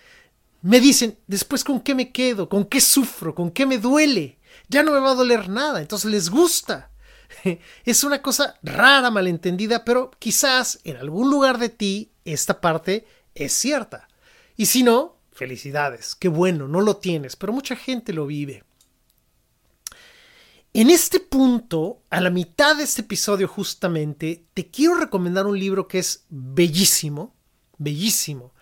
me 0.62 0.80
dicen, 0.80 1.16
después 1.28 1.62
con 1.62 1.80
qué 1.80 1.94
me 1.94 2.10
quedo, 2.10 2.48
con 2.48 2.64
qué 2.64 2.80
sufro, 2.80 3.36
con 3.36 3.52
qué 3.52 3.66
me 3.66 3.78
duele. 3.78 4.40
ya 4.68 4.82
no 4.82 4.90
me 4.90 4.98
va 4.98 5.12
a 5.12 5.14
doler 5.14 5.48
nada, 5.48 5.80
entonces 5.80 6.10
les 6.10 6.28
gusta. 6.28 6.90
Es 7.84 8.02
una 8.02 8.20
cosa 8.20 8.58
rara, 8.64 9.12
malentendida, 9.12 9.84
pero 9.84 10.10
quizás 10.18 10.80
en 10.82 10.96
algún 10.96 11.30
lugar 11.30 11.58
de 11.58 11.68
ti 11.68 12.10
esta 12.24 12.60
parte 12.60 13.06
es 13.36 13.52
cierta. 13.52 14.08
Y 14.56 14.66
si 14.66 14.82
no, 14.82 15.18
felicidades, 15.32 16.14
qué 16.14 16.28
bueno, 16.28 16.66
no 16.66 16.80
lo 16.80 16.96
tienes, 16.96 17.36
pero 17.36 17.52
mucha 17.52 17.76
gente 17.76 18.12
lo 18.12 18.26
vive. 18.26 18.64
En 20.72 20.90
este 20.90 21.20
punto, 21.20 22.02
a 22.10 22.20
la 22.20 22.30
mitad 22.30 22.76
de 22.76 22.84
este 22.84 23.02
episodio 23.02 23.48
justamente, 23.48 24.44
te 24.52 24.70
quiero 24.70 24.96
recomendar 24.96 25.46
un 25.46 25.58
libro 25.58 25.88
que 25.88 25.98
es 25.98 26.24
bellísimo, 26.28 27.34
bellísimo, 27.78 28.52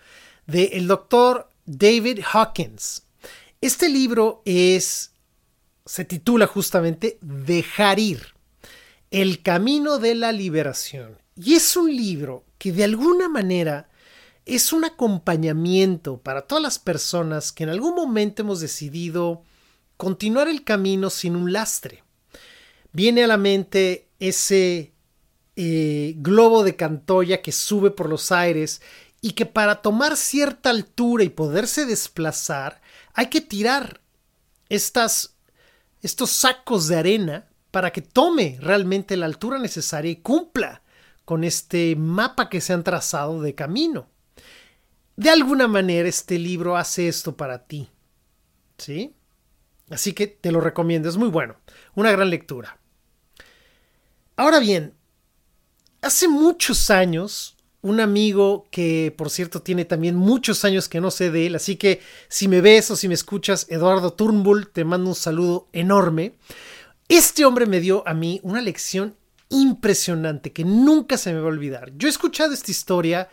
de 0.47 0.65
el 0.73 0.87
doctor 0.87 1.49
David 1.65 2.21
Hawkins. 2.31 3.03
Este 3.59 3.89
libro 3.89 4.41
es, 4.45 5.11
se 5.85 6.05
titula 6.05 6.47
justamente 6.47 7.17
Dejar 7.21 7.99
ir, 7.99 8.27
el 9.11 9.41
camino 9.41 9.97
de 9.97 10.15
la 10.15 10.31
liberación. 10.31 11.17
Y 11.35 11.55
es 11.55 11.75
un 11.75 11.93
libro 11.93 12.45
que 12.57 12.71
de 12.71 12.85
alguna 12.85 13.27
manera 13.27 13.89
es 14.45 14.73
un 14.73 14.85
acompañamiento 14.85 16.17
para 16.17 16.43
todas 16.43 16.61
las 16.61 16.79
personas 16.79 17.51
que 17.51 17.63
en 17.63 17.69
algún 17.69 17.95
momento 17.95 18.43
hemos 18.43 18.59
decidido 18.59 19.43
continuar 19.97 20.47
el 20.47 20.63
camino 20.63 21.09
sin 21.09 21.35
un 21.35 21.51
lastre 21.51 22.03
viene 22.91 23.23
a 23.23 23.27
la 23.27 23.37
mente 23.37 24.07
ese 24.19 24.93
eh, 25.57 26.13
globo 26.17 26.63
de 26.63 26.75
Cantoya 26.75 27.41
que 27.41 27.51
sube 27.51 27.91
por 27.91 28.07
los 28.07 28.31
aires 28.31 28.81
y 29.21 29.31
que 29.31 29.45
para 29.45 29.81
tomar 29.81 30.15
cierta 30.15 30.69
altura 30.69 31.23
y 31.23 31.29
poderse 31.29 31.85
desplazar 31.85 32.81
hay 33.13 33.27
que 33.27 33.41
tirar 33.41 34.01
estas, 34.69 35.35
estos 36.01 36.29
sacos 36.29 36.87
de 36.87 36.97
arena 36.97 37.47
para 37.71 37.91
que 37.91 38.01
tome 38.01 38.57
realmente 38.61 39.17
la 39.17 39.25
altura 39.25 39.59
necesaria 39.59 40.11
y 40.11 40.17
cumpla 40.17 40.81
con 41.25 41.43
este 41.43 41.95
mapa 41.95 42.49
que 42.49 42.61
se 42.61 42.71
han 42.71 42.83
trazado 42.83 43.41
de 43.41 43.55
camino. 43.55 44.07
De 45.15 45.29
alguna 45.29 45.67
manera 45.67 46.09
este 46.09 46.37
libro 46.37 46.75
hace 46.75 47.07
esto 47.07 47.35
para 47.35 47.65
ti. 47.65 47.89
¿Sí? 48.77 49.15
Así 49.89 50.13
que 50.13 50.27
te 50.27 50.51
lo 50.51 50.61
recomiendo, 50.61 51.07
es 51.07 51.17
muy 51.17 51.29
bueno, 51.29 51.57
una 51.93 52.11
gran 52.11 52.29
lectura. 52.29 52.79
Ahora 54.35 54.59
bien, 54.59 54.93
hace 56.01 56.27
muchos 56.27 56.89
años, 56.89 57.55
un 57.81 57.99
amigo 57.99 58.67
que 58.71 59.13
por 59.15 59.29
cierto 59.29 59.61
tiene 59.61 59.85
también 59.85 60.15
muchos 60.15 60.65
años 60.65 60.89
que 60.89 60.99
no 60.99 61.11
sé 61.11 61.29
de 61.29 61.45
él, 61.45 61.55
así 61.55 61.75
que 61.75 62.01
si 62.27 62.47
me 62.47 62.61
ves 62.61 62.89
o 62.89 62.95
si 62.95 63.07
me 63.07 63.13
escuchas, 63.13 63.67
Eduardo 63.69 64.11
Turnbull, 64.13 64.69
te 64.69 64.83
mando 64.83 65.09
un 65.09 65.15
saludo 65.15 65.69
enorme. 65.71 66.35
Este 67.07 67.45
hombre 67.45 67.67
me 67.67 67.79
dio 67.79 68.05
a 68.07 68.15
mí 68.15 68.39
una 68.43 68.61
lección 68.61 69.15
impresionante 69.49 70.51
que 70.51 70.65
nunca 70.65 71.17
se 71.17 71.31
me 71.31 71.39
va 71.39 71.45
a 71.45 71.49
olvidar. 71.49 71.91
Yo 71.95 72.07
he 72.07 72.11
escuchado 72.11 72.53
esta 72.53 72.71
historia 72.71 73.29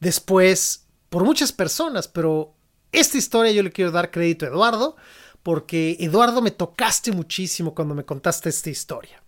después 0.00 0.83
por 1.14 1.22
muchas 1.22 1.52
personas, 1.52 2.08
pero 2.08 2.56
esta 2.90 3.16
historia 3.18 3.52
yo 3.52 3.62
le 3.62 3.70
quiero 3.70 3.92
dar 3.92 4.10
crédito 4.10 4.46
a 4.46 4.48
Eduardo 4.48 4.96
porque 5.44 5.96
Eduardo 6.00 6.42
me 6.42 6.50
tocaste 6.50 7.12
muchísimo 7.12 7.72
cuando 7.72 7.94
me 7.94 8.04
contaste 8.04 8.48
esta 8.48 8.68
historia. 8.68 9.22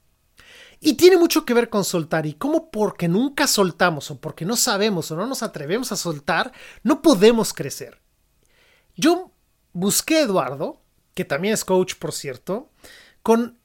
Y 0.80 0.94
tiene 0.94 1.16
mucho 1.16 1.44
que 1.44 1.54
ver 1.54 1.70
con 1.70 1.84
soltar 1.84 2.26
y 2.26 2.34
cómo 2.34 2.72
porque 2.72 3.06
nunca 3.06 3.46
soltamos 3.46 4.10
o 4.10 4.20
porque 4.20 4.44
no 4.44 4.56
sabemos 4.56 5.12
o 5.12 5.16
no 5.16 5.28
nos 5.28 5.44
atrevemos 5.44 5.92
a 5.92 5.96
soltar, 5.96 6.50
no 6.82 7.02
podemos 7.02 7.54
crecer. 7.54 8.00
Yo 8.96 9.30
busqué 9.72 10.16
a 10.16 10.22
Eduardo, 10.22 10.82
que 11.14 11.24
también 11.24 11.54
es 11.54 11.64
coach 11.64 11.94
por 11.94 12.12
cierto, 12.12 12.72
con 13.22 13.60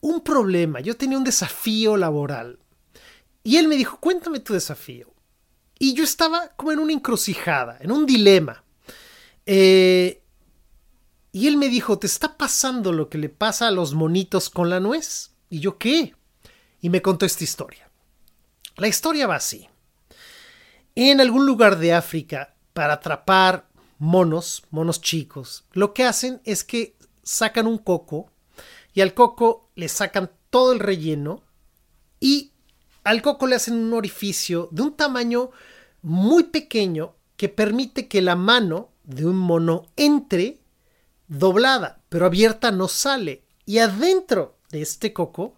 un 0.00 0.22
problema. 0.22 0.80
Yo 0.80 0.96
tenía 0.96 1.18
un 1.18 1.22
desafío 1.22 1.96
laboral. 1.96 2.58
Y 3.44 3.58
él 3.58 3.68
me 3.68 3.76
dijo, 3.76 4.00
cuéntame 4.00 4.40
tu 4.40 4.54
desafío. 4.54 5.14
Y 5.78 5.94
yo 5.94 6.04
estaba 6.04 6.48
como 6.56 6.72
en 6.72 6.78
una 6.78 6.92
encrucijada, 6.92 7.78
en 7.80 7.92
un 7.92 8.06
dilema. 8.06 8.64
Eh, 9.44 10.22
y 11.32 11.46
él 11.46 11.56
me 11.56 11.68
dijo, 11.68 11.98
¿te 11.98 12.06
está 12.06 12.36
pasando 12.36 12.92
lo 12.92 13.10
que 13.10 13.18
le 13.18 13.28
pasa 13.28 13.68
a 13.68 13.70
los 13.70 13.94
monitos 13.94 14.48
con 14.48 14.70
la 14.70 14.80
nuez? 14.80 15.32
¿Y 15.50 15.60
yo 15.60 15.76
qué? 15.78 16.14
Y 16.80 16.88
me 16.88 17.02
contó 17.02 17.26
esta 17.26 17.44
historia. 17.44 17.90
La 18.76 18.88
historia 18.88 19.26
va 19.26 19.36
así. 19.36 19.68
En 20.94 21.20
algún 21.20 21.44
lugar 21.44 21.78
de 21.78 21.92
África, 21.92 22.54
para 22.72 22.94
atrapar 22.94 23.68
monos, 23.98 24.64
monos 24.70 25.00
chicos, 25.00 25.64
lo 25.72 25.92
que 25.92 26.04
hacen 26.04 26.40
es 26.44 26.64
que 26.64 26.96
sacan 27.22 27.66
un 27.66 27.78
coco 27.78 28.30
y 28.94 29.02
al 29.02 29.12
coco 29.12 29.70
le 29.74 29.88
sacan 29.88 30.30
todo 30.48 30.72
el 30.72 30.80
relleno 30.80 31.42
y 32.18 32.52
al 33.06 33.22
coco 33.22 33.46
le 33.46 33.54
hacen 33.54 33.74
un 33.74 33.92
orificio 33.92 34.68
de 34.72 34.82
un 34.82 34.96
tamaño 34.96 35.50
muy 36.02 36.42
pequeño 36.42 37.14
que 37.36 37.48
permite 37.48 38.08
que 38.08 38.20
la 38.20 38.34
mano 38.34 38.90
de 39.04 39.24
un 39.24 39.36
mono 39.36 39.86
entre 39.94 40.58
doblada, 41.28 42.00
pero 42.08 42.26
abierta 42.26 42.72
no 42.72 42.88
sale. 42.88 43.44
Y 43.64 43.78
adentro 43.78 44.58
de 44.72 44.82
este 44.82 45.12
coco 45.12 45.54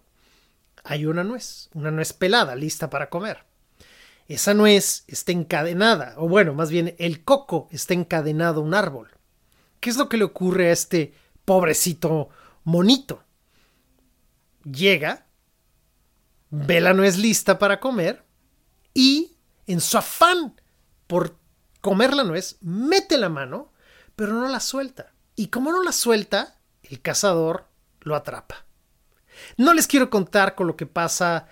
hay 0.83 1.07
una 1.07 1.23
nuez, 1.23 1.71
una 1.73 1.89
nuez 1.89 2.13
pelada, 2.13 2.55
lista 2.55 2.91
para 2.91 3.09
comer. 3.09 3.45
Esa 4.27 4.53
nuez 4.53 5.03
está 5.07 5.31
encadenada, 5.31 6.13
o 6.17 6.29
bueno, 6.29 6.53
más 6.53 6.69
bien 6.69 6.93
el 6.99 7.23
coco 7.23 7.67
está 7.71 7.95
encadenado 7.95 8.61
a 8.61 8.63
un 8.63 8.75
árbol. 8.75 9.09
¿Qué 9.79 9.89
es 9.89 9.97
lo 9.97 10.07
que 10.07 10.17
le 10.17 10.25
ocurre 10.25 10.69
a 10.69 10.73
este 10.73 11.15
pobrecito 11.45 12.29
monito? 12.63 13.23
Llega, 14.71 15.25
ve 16.49 16.81
la 16.81 16.93
nuez 16.93 17.17
lista 17.17 17.59
para 17.59 17.79
comer 17.79 18.25
y, 18.93 19.37
en 19.67 19.81
su 19.81 19.97
afán 19.97 20.59
por 21.07 21.37
comer 21.81 22.13
la 22.13 22.23
nuez, 22.23 22.57
mete 22.61 23.17
la 23.17 23.29
mano, 23.29 23.71
pero 24.15 24.33
no 24.33 24.47
la 24.47 24.59
suelta. 24.59 25.13
Y 25.35 25.47
como 25.47 25.71
no 25.71 25.81
la 25.83 25.91
suelta, 25.91 26.59
el 26.83 27.01
cazador 27.01 27.67
lo 28.01 28.15
atrapa. 28.15 28.65
No 29.57 29.73
les 29.73 29.87
quiero 29.87 30.09
contar 30.09 30.55
con 30.55 30.67
lo 30.67 30.75
que 30.75 30.85
pasa, 30.85 31.47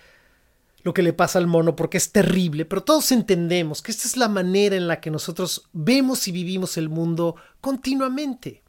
lo 0.83 0.93
que 0.93 1.03
le 1.03 1.13
pasa 1.13 1.39
al 1.39 1.47
mono, 1.47 1.75
porque 1.75 1.97
es 1.97 2.11
terrible, 2.11 2.65
pero 2.65 2.83
todos 2.83 3.11
entendemos 3.11 3.81
que 3.81 3.91
esta 3.91 4.07
es 4.07 4.17
la 4.17 4.27
manera 4.27 4.75
en 4.75 4.87
la 4.87 4.99
que 4.99 5.11
nosotros 5.11 5.69
vemos 5.71 6.27
y 6.27 6.31
vivimos 6.31 6.77
el 6.77 6.89
mundo 6.89 7.35
continuamente. 7.61 8.63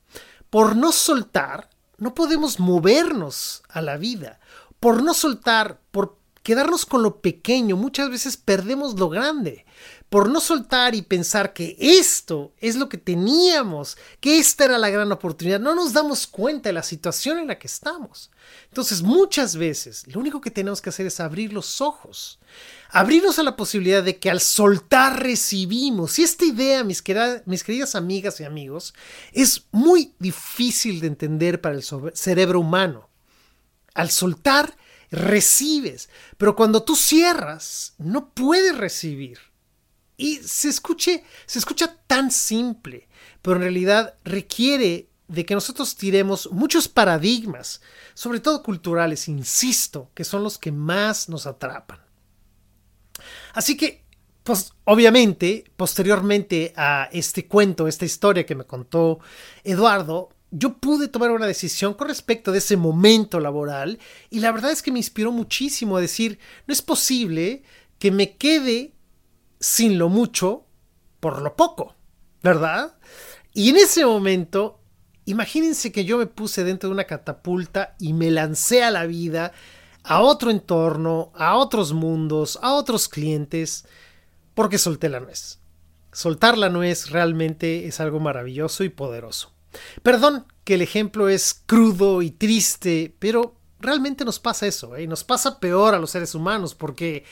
Por 0.51 0.77
no 0.77 0.93
soltar, 0.93 1.69
no 1.99 2.15
podemos 2.15 2.61
movernos 2.61 3.63
a 3.69 3.83
la 3.83 3.97
vida. 3.97 4.41
Por 4.81 5.03
no 5.03 5.13
soltar, 5.13 5.81
por 5.91 6.18
quedarnos 6.49 6.87
con 6.87 7.03
lo 7.03 7.21
pequeño, 7.21 7.77
muchas 7.77 8.09
veces 8.09 8.39
perdemos 8.39 8.99
lo 8.99 9.11
grande 9.11 9.67
por 10.09 10.31
no 10.31 10.41
soltar 10.41 10.95
y 10.95 11.03
pensar 11.03 11.53
que 11.53 11.77
esto 11.79 12.55
es 12.57 12.77
lo 12.77 12.89
que 12.89 12.97
teníamos, 12.97 13.99
que 14.19 14.39
esta 14.39 14.65
era 14.65 14.79
la 14.79 14.89
gran 14.89 15.13
oportunidad, 15.13 15.61
no 15.61 15.75
nos 15.75 15.93
damos 15.93 16.27
cuenta 16.27 16.71
de 16.71 16.73
la 16.73 16.83
situación 16.83 17.39
en 17.39 17.49
la 17.49 17.59
que 17.59 17.67
estamos. 17.67 18.31
Entonces, 18.69 19.03
muchas 19.03 19.57
veces, 19.57 20.07
lo 20.07 20.21
único 20.21 20.41
que 20.41 20.51
tenemos 20.51 20.81
que 20.81 20.89
hacer 20.89 21.05
es 21.05 21.21
abrir 21.21 21.53
los 21.53 21.83
ojos, 21.83 22.39
abrirnos 22.89 23.39
a 23.39 23.43
la 23.43 23.55
posibilidad 23.55 24.03
de 24.03 24.19
que 24.19 24.31
al 24.31 24.41
soltar 24.41 25.23
recibimos. 25.23 26.19
Y 26.19 26.23
esta 26.23 26.47
idea, 26.47 26.83
mis, 26.83 27.05
mis 27.45 27.63
queridas 27.63 27.95
amigas 27.95 28.41
y 28.41 28.45
amigos, 28.45 28.95
es 29.35 29.67
muy 29.71 30.15
difícil 30.19 31.01
de 31.01 31.09
entender 31.09 31.61
para 31.61 31.75
el 31.75 31.85
cerebro 32.15 32.61
humano. 32.61 33.11
Al 33.93 34.09
soltar, 34.09 34.75
recibes, 35.11 36.09
pero 36.37 36.55
cuando 36.55 36.83
tú 36.83 36.97
cierras, 36.97 37.95
no 37.99 38.31
puedes 38.31 38.77
recibir. 38.77 39.39
Y 40.17 40.37
se 40.37 40.69
escuche, 40.69 41.25
se 41.47 41.59
escucha 41.59 41.97
tan 42.07 42.31
simple, 42.31 43.09
pero 43.41 43.57
en 43.57 43.63
realidad 43.63 44.15
requiere 44.25 45.09
de 45.29 45.45
que 45.45 45.55
nosotros 45.55 45.95
tiremos 45.95 46.51
muchos 46.51 46.89
paradigmas, 46.89 47.81
sobre 48.15 48.41
todo 48.41 48.63
culturales, 48.63 49.29
insisto, 49.29 50.11
que 50.15 50.25
son 50.25 50.43
los 50.43 50.59
que 50.59 50.73
más 50.73 51.29
nos 51.29 51.47
atrapan. 51.47 52.01
Así 53.53 53.77
que, 53.77 54.05
pues 54.43 54.73
obviamente, 54.85 55.71
posteriormente 55.77 56.73
a 56.77 57.09
este 57.13 57.47
cuento, 57.47 57.87
esta 57.87 58.07
historia 58.07 58.47
que 58.47 58.55
me 58.55 58.65
contó 58.65 59.21
Eduardo, 59.63 60.31
yo 60.51 60.79
pude 60.79 61.09
tomar 61.09 61.31
una 61.31 61.47
decisión 61.47 61.95
con 61.95 62.09
respecto 62.09 62.53
de 62.53 62.59
ese 62.59 62.77
momento 62.77 63.41
laboral 63.41 63.99
y 64.31 64.41
la 64.41 64.53
verdad 64.53 64.71
es 64.71 64.83
que 64.83 64.93
me 64.93 64.99
inspiró 64.99 65.31
muchísimo 65.31 65.97
a 65.97 66.01
decir, 66.01 66.39
no 66.67 66.73
es 66.73 66.83
posible 66.83 67.63
que 67.99 68.11
me 68.11 68.37
quede 68.37 68.95
sin 69.61 69.99
lo 69.99 70.09
mucho 70.09 70.67
por 71.21 71.43
lo 71.43 71.57
poco, 71.57 71.97
¿verdad? 72.43 72.97
Y 73.53 73.71
en 73.71 73.77
ese 73.77 74.07
momento, 74.07 74.81
imagínense 75.25 75.93
que 75.93 76.05
yo 76.05 76.17
me 76.17 76.27
puse 76.27 76.65
dentro 76.65 76.89
de 76.89 76.95
una 76.95 77.05
catapulta 77.05 77.97
y 77.99 78.13
me 78.13 78.31
lancé 78.31 78.85
a 78.85 78.91
la 78.91 79.05
vida, 79.05 79.53
a 80.05 80.21
otro 80.23 80.51
entorno, 80.51 81.33
a 81.35 81.57
otros 81.57 81.93
mundos, 81.93 82.59
a 82.63 82.73
otros 82.75 83.09
clientes, 83.09 83.85
porque 84.55 84.79
solté 84.79 85.09
la 85.09 85.21
nuez. 85.21 85.59
Soltar 86.13 86.57
la 86.57 86.69
nuez 86.69 87.11
realmente 87.11 87.87
es 87.87 88.01
algo 88.01 88.21
maravilloso 88.21 88.85
y 88.85 88.89
poderoso. 88.89 89.58
Perdón 90.03 90.47
que 90.65 90.75
el 90.75 90.83
ejemplo 90.83 91.29
es 91.29 91.63
crudo 91.67 92.23
y 92.23 92.31
triste, 92.31 93.15
pero 93.19 93.55
realmente 93.81 94.25
nos 94.25 94.39
pasa 94.39 94.67
eso, 94.67 94.97
¿eh? 94.97 95.07
nos 95.07 95.25
pasa 95.25 95.61
peor 95.61 95.95
a 95.95 95.99
los 95.99 96.11
seres 96.11 96.35
humanos 96.35 96.75
porque 96.75 97.25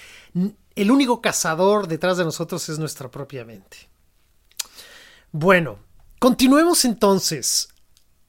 el 0.74 0.90
único 0.90 1.20
cazador 1.20 1.88
detrás 1.88 2.18
de 2.18 2.24
nosotros 2.24 2.68
es 2.68 2.78
nuestra 2.78 3.10
propia 3.10 3.44
mente. 3.44 3.88
Bueno, 5.32 5.78
continuemos 6.18 6.84
entonces. 6.84 7.68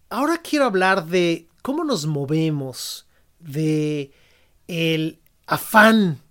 Ahora 0.09 0.38
quiero 0.38 0.65
hablar 0.65 1.05
de 1.05 1.47
cómo 1.62 1.83
nos 1.83 2.05
movemos, 2.05 3.07
de 3.39 4.12
el 4.67 5.19
afán 5.45 6.21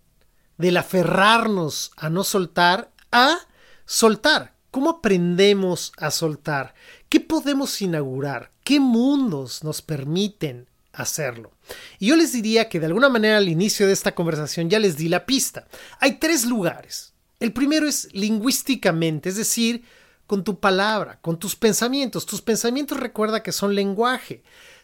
del 0.58 0.76
aferrarnos 0.76 1.92
a 1.96 2.08
no 2.08 2.24
soltar 2.24 2.90
a 3.12 3.38
soltar. 3.84 4.55
¿Cómo 4.76 4.90
aprendemos 4.90 5.90
a 5.96 6.10
soltar? 6.10 6.74
¿Qué 7.08 7.18
podemos 7.18 7.80
inaugurar? 7.80 8.52
¿Qué 8.62 8.78
mundos 8.78 9.64
nos 9.64 9.80
permiten 9.80 10.68
hacerlo? 10.92 11.52
Y 11.98 12.08
yo 12.08 12.16
les 12.16 12.34
diría 12.34 12.68
que 12.68 12.78
de 12.78 12.84
alguna 12.84 13.08
manera 13.08 13.38
al 13.38 13.48
inicio 13.48 13.86
de 13.86 13.94
esta 13.94 14.14
conversación 14.14 14.68
ya 14.68 14.78
les 14.78 14.98
di 14.98 15.08
la 15.08 15.24
pista. 15.24 15.66
Hay 15.98 16.18
tres 16.18 16.44
lugares. 16.44 17.14
El 17.40 17.54
primero 17.54 17.88
es 17.88 18.12
lingüísticamente, 18.12 19.30
es 19.30 19.36
decir, 19.36 19.82
con 20.26 20.44
tu 20.44 20.60
palabra, 20.60 21.20
con 21.22 21.38
tus 21.38 21.56
pensamientos. 21.56 22.26
Tus 22.26 22.42
pensamientos 22.42 23.00
recuerda 23.00 23.42
que 23.42 23.52
son 23.52 23.74
lenguaje. 23.74 24.42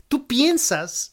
Tú 0.09 0.27
piensas 0.27 1.12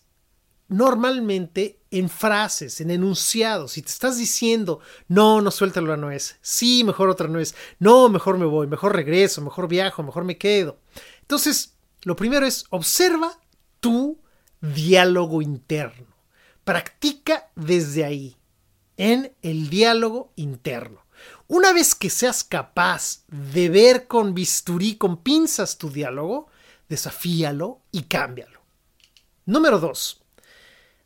normalmente 0.70 1.82
en 1.92 2.10
frases, 2.10 2.80
en 2.80 2.92
enunciados. 2.92 3.74
Si 3.74 3.82
te 3.82 3.90
estás 3.90 4.18
diciendo, 4.18 4.80
no, 5.08 5.42
no 5.42 5.52
suelta 5.52 5.82
la 5.82 5.98
nuez, 5.98 6.38
sí, 6.42 6.84
mejor 6.84 7.10
otra 7.10 7.28
nuez, 7.28 7.56
no, 7.80 8.08
mejor 8.08 8.38
me 8.38 8.46
voy, 8.46 8.68
mejor 8.68 8.96
regreso, 8.96 9.42
mejor 9.42 9.68
viajo, 9.68 10.04
mejor 10.04 10.24
me 10.24 10.38
quedo. 10.38 10.80
Entonces, 11.22 11.76
lo 12.04 12.16
primero 12.16 12.46
es 12.46 12.66
observa 12.70 13.40
tu 13.80 14.22
diálogo 14.62 15.42
interno. 15.42 16.08
Practica 16.64 17.50
desde 17.56 18.06
ahí, 18.06 18.38
en 18.98 19.34
el 19.42 19.70
diálogo 19.70 20.32
interno. 20.36 21.06
Una 21.48 21.74
vez 21.74 21.96
que 21.96 22.10
seas 22.12 22.44
capaz 22.44 23.24
de 23.28 23.70
ver 23.70 24.08
con 24.08 24.36
bisturí, 24.36 24.96
con 24.96 25.18
pinzas 25.18 25.78
tu 25.78 25.90
diálogo, 25.90 26.48
desafíalo 26.88 27.82
y 27.92 28.04
cámbialo. 28.04 28.62
Número 29.46 29.80
dos, 29.80 30.22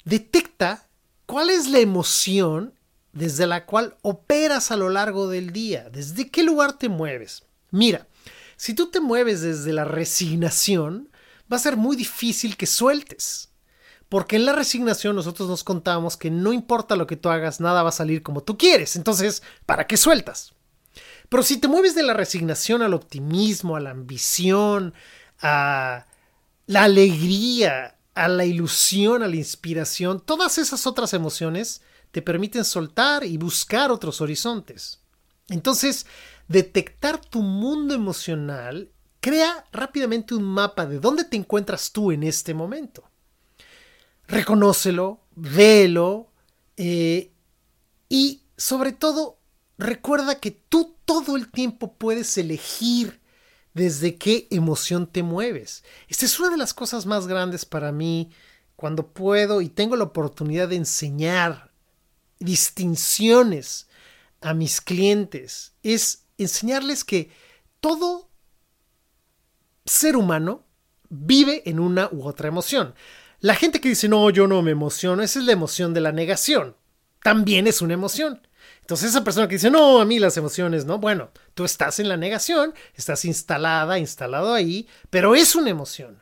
detecta 0.06 0.88
cuál 1.26 1.50
es 1.50 1.70
la 1.70 1.80
emoción 1.80 2.74
desde 3.12 3.46
la 3.46 3.66
cual 3.66 3.96
operas 4.02 4.72
a 4.72 4.78
lo 4.78 4.90
largo 4.90 5.28
del 5.28 5.54
día, 5.54 5.90
desde 5.90 6.30
qué 6.30 6.44
lugar 6.44 6.74
te 6.74 6.90
mueves. 6.90 7.44
Mira, 7.70 8.08
si 8.58 8.74
tú 8.74 8.90
te 8.90 9.00
mueves 9.00 9.42
desde 9.42 9.72
la 9.72 9.86
resignación, 9.86 11.10
va 11.52 11.58
a 11.58 11.60
ser 11.60 11.78
muy 11.78 11.96
difícil 11.96 12.58
que 12.58 12.66
sueltes. 12.66 13.50
Porque 14.10 14.36
en 14.36 14.46
la 14.46 14.54
resignación 14.54 15.16
nosotros 15.16 15.50
nos 15.50 15.64
contamos 15.64 16.18
que 16.18 16.30
no 16.30 16.54
importa 16.54 16.96
lo 16.96 17.08
que 17.08 17.16
tú 17.16 17.30
hagas, 17.30 17.60
nada 17.60 17.82
va 17.82 17.90
a 17.90 17.94
salir 17.94 18.22
como 18.22 18.44
tú 18.44 18.58
quieres. 18.58 18.96
Entonces, 18.96 19.42
¿para 19.66 19.88
qué 19.88 19.98
sueltas? 19.98 20.54
Pero 21.30 21.42
si 21.42 21.58
te 21.58 21.68
mueves 21.68 21.96
de 21.96 22.04
la 22.04 22.14
resignación 22.14 22.84
al 22.84 22.94
optimismo, 22.94 23.76
a 23.76 23.80
la 23.80 23.90
ambición, 23.90 24.94
a 25.42 26.06
la 26.68 26.84
alegría, 26.84 27.98
a 28.16 28.28
la 28.28 28.46
ilusión, 28.46 29.24
a 29.24 29.28
la 29.28 29.36
inspiración, 29.36 30.20
todas 30.20 30.58
esas 30.58 30.86
otras 30.86 31.14
emociones 31.14 31.82
te 32.12 32.22
permiten 32.22 32.64
soltar 32.64 33.24
y 33.24 33.38
buscar 33.38 33.92
otros 33.92 34.22
horizontes. 34.22 35.02
Entonces, 35.50 36.06
detectar 36.48 37.20
tu 37.20 37.42
mundo 37.42 37.94
emocional 37.94 38.92
crea 39.20 39.66
rápidamente 39.72 40.36
un 40.36 40.44
mapa 40.44 40.86
de 40.86 41.00
dónde 41.00 41.24
te 41.24 41.38
encuentras 41.38 41.92
tú 41.92 42.12
en 42.12 42.24
este 42.24 42.54
momento 42.54 43.10
reconócelo, 44.28 45.22
véelo 45.36 46.32
eh, 46.78 47.32
y 48.10 48.44
sobre 48.58 48.92
todo 48.92 49.40
recuerda 49.78 50.40
que 50.40 50.52
tú 50.52 50.96
todo 51.06 51.36
el 51.36 51.52
tiempo 51.52 51.94
puedes 51.94 52.38
elegir 52.38 53.22
desde 53.74 54.18
qué 54.18 54.48
emoción 54.52 55.08
te 55.08 55.24
mueves. 55.24 55.84
Esta 56.08 56.26
es 56.26 56.40
una 56.40 56.50
de 56.50 56.58
las 56.58 56.74
cosas 56.74 57.06
más 57.06 57.28
grandes 57.28 57.66
para 57.66 57.92
mí 57.92 58.32
cuando 58.76 59.08
puedo 59.08 59.62
y 59.62 59.70
tengo 59.70 59.96
la 59.96 60.04
oportunidad 60.06 60.68
de 60.68 60.76
enseñar 60.76 61.72
distinciones 62.40 63.88
a 64.42 64.54
mis 64.54 64.82
clientes. 64.82 65.74
Es 65.84 66.26
enseñarles 66.38 67.04
que 67.04 67.32
todo 67.80 68.30
ser 69.86 70.16
humano 70.16 70.66
vive 71.10 71.64
en 71.66 71.80
una 71.80 72.10
u 72.12 72.28
otra 72.28 72.48
emoción. 72.48 72.94
La 73.40 73.56
gente 73.56 73.82
que 73.82 73.90
dice, 73.90 74.08
no, 74.08 74.30
yo 74.30 74.48
no 74.48 74.62
me 74.62 74.72
emociono, 74.72 75.22
esa 75.22 75.40
es 75.40 75.46
la 75.46 75.52
emoción 75.52 75.94
de 75.94 76.02
la 76.02 76.12
negación. 76.12 76.76
También 77.22 77.68
es 77.68 77.82
una 77.82 77.94
emoción. 77.94 78.48
Entonces 78.84 79.12
esa 79.12 79.24
persona 79.24 79.48
que 79.48 79.56
dice, 79.56 79.72
no, 79.72 80.02
a 80.02 80.06
mí 80.06 80.20
las 80.20 80.36
emociones, 80.36 80.84
¿no? 80.84 81.00
Bueno, 81.00 81.30
tú 81.54 81.64
estás 81.64 82.00
en 82.00 82.10
la 82.10 82.18
negación, 82.18 82.74
estás 82.96 83.24
instalada, 83.24 83.98
instalado 83.98 84.54
ahí, 84.54 84.90
pero 85.10 85.36
es 85.36 85.56
una 85.56 85.70
emoción. 85.70 86.22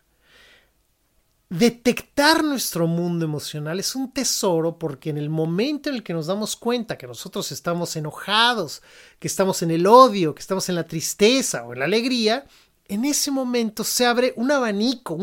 Detectar 1.50 2.44
nuestro 2.44 2.86
mundo 2.86 3.26
emocional 3.26 3.80
es 3.80 3.96
un 3.96 4.14
tesoro 4.14 4.78
porque 4.78 5.10
en 5.10 5.18
el 5.18 5.32
momento 5.32 5.90
en 5.90 5.96
el 5.96 6.04
que 6.04 6.14
nos 6.14 6.28
damos 6.28 6.56
cuenta 6.56 7.00
que 7.00 7.08
nosotros 7.08 7.52
estamos 7.52 7.96
enojados, 7.96 8.84
que 9.18 9.28
estamos 9.28 9.64
en 9.64 9.72
el 9.72 9.88
odio, 9.88 10.36
que 10.36 10.42
estamos 10.42 10.70
en 10.70 10.76
la 10.76 10.86
tristeza 10.86 11.64
o 11.64 11.74
en 11.74 11.80
la 11.80 11.86
alegría, 11.86 12.46
en 12.88 13.06
ese 13.06 13.32
momento 13.32 13.84
se 13.84 14.06
abre 14.06 14.34
un 14.38 14.52
abanico 14.52 15.18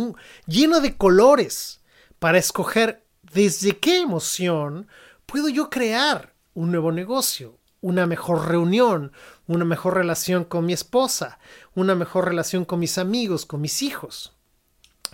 lleno 0.44 0.80
de 0.80 0.96
colores 0.96 1.82
para 2.18 2.38
escoger 2.38 3.06
desde 3.32 3.78
qué 3.78 4.00
emoción 4.00 4.88
puedo 5.24 5.48
yo 5.48 5.70
crear 5.70 6.34
un 6.58 6.72
nuevo 6.72 6.90
negocio, 6.90 7.60
una 7.80 8.04
mejor 8.08 8.48
reunión, 8.48 9.12
una 9.46 9.64
mejor 9.64 9.94
relación 9.94 10.42
con 10.42 10.66
mi 10.66 10.72
esposa, 10.72 11.38
una 11.76 11.94
mejor 11.94 12.24
relación 12.24 12.64
con 12.64 12.80
mis 12.80 12.98
amigos, 12.98 13.46
con 13.46 13.60
mis 13.60 13.80
hijos. 13.80 14.36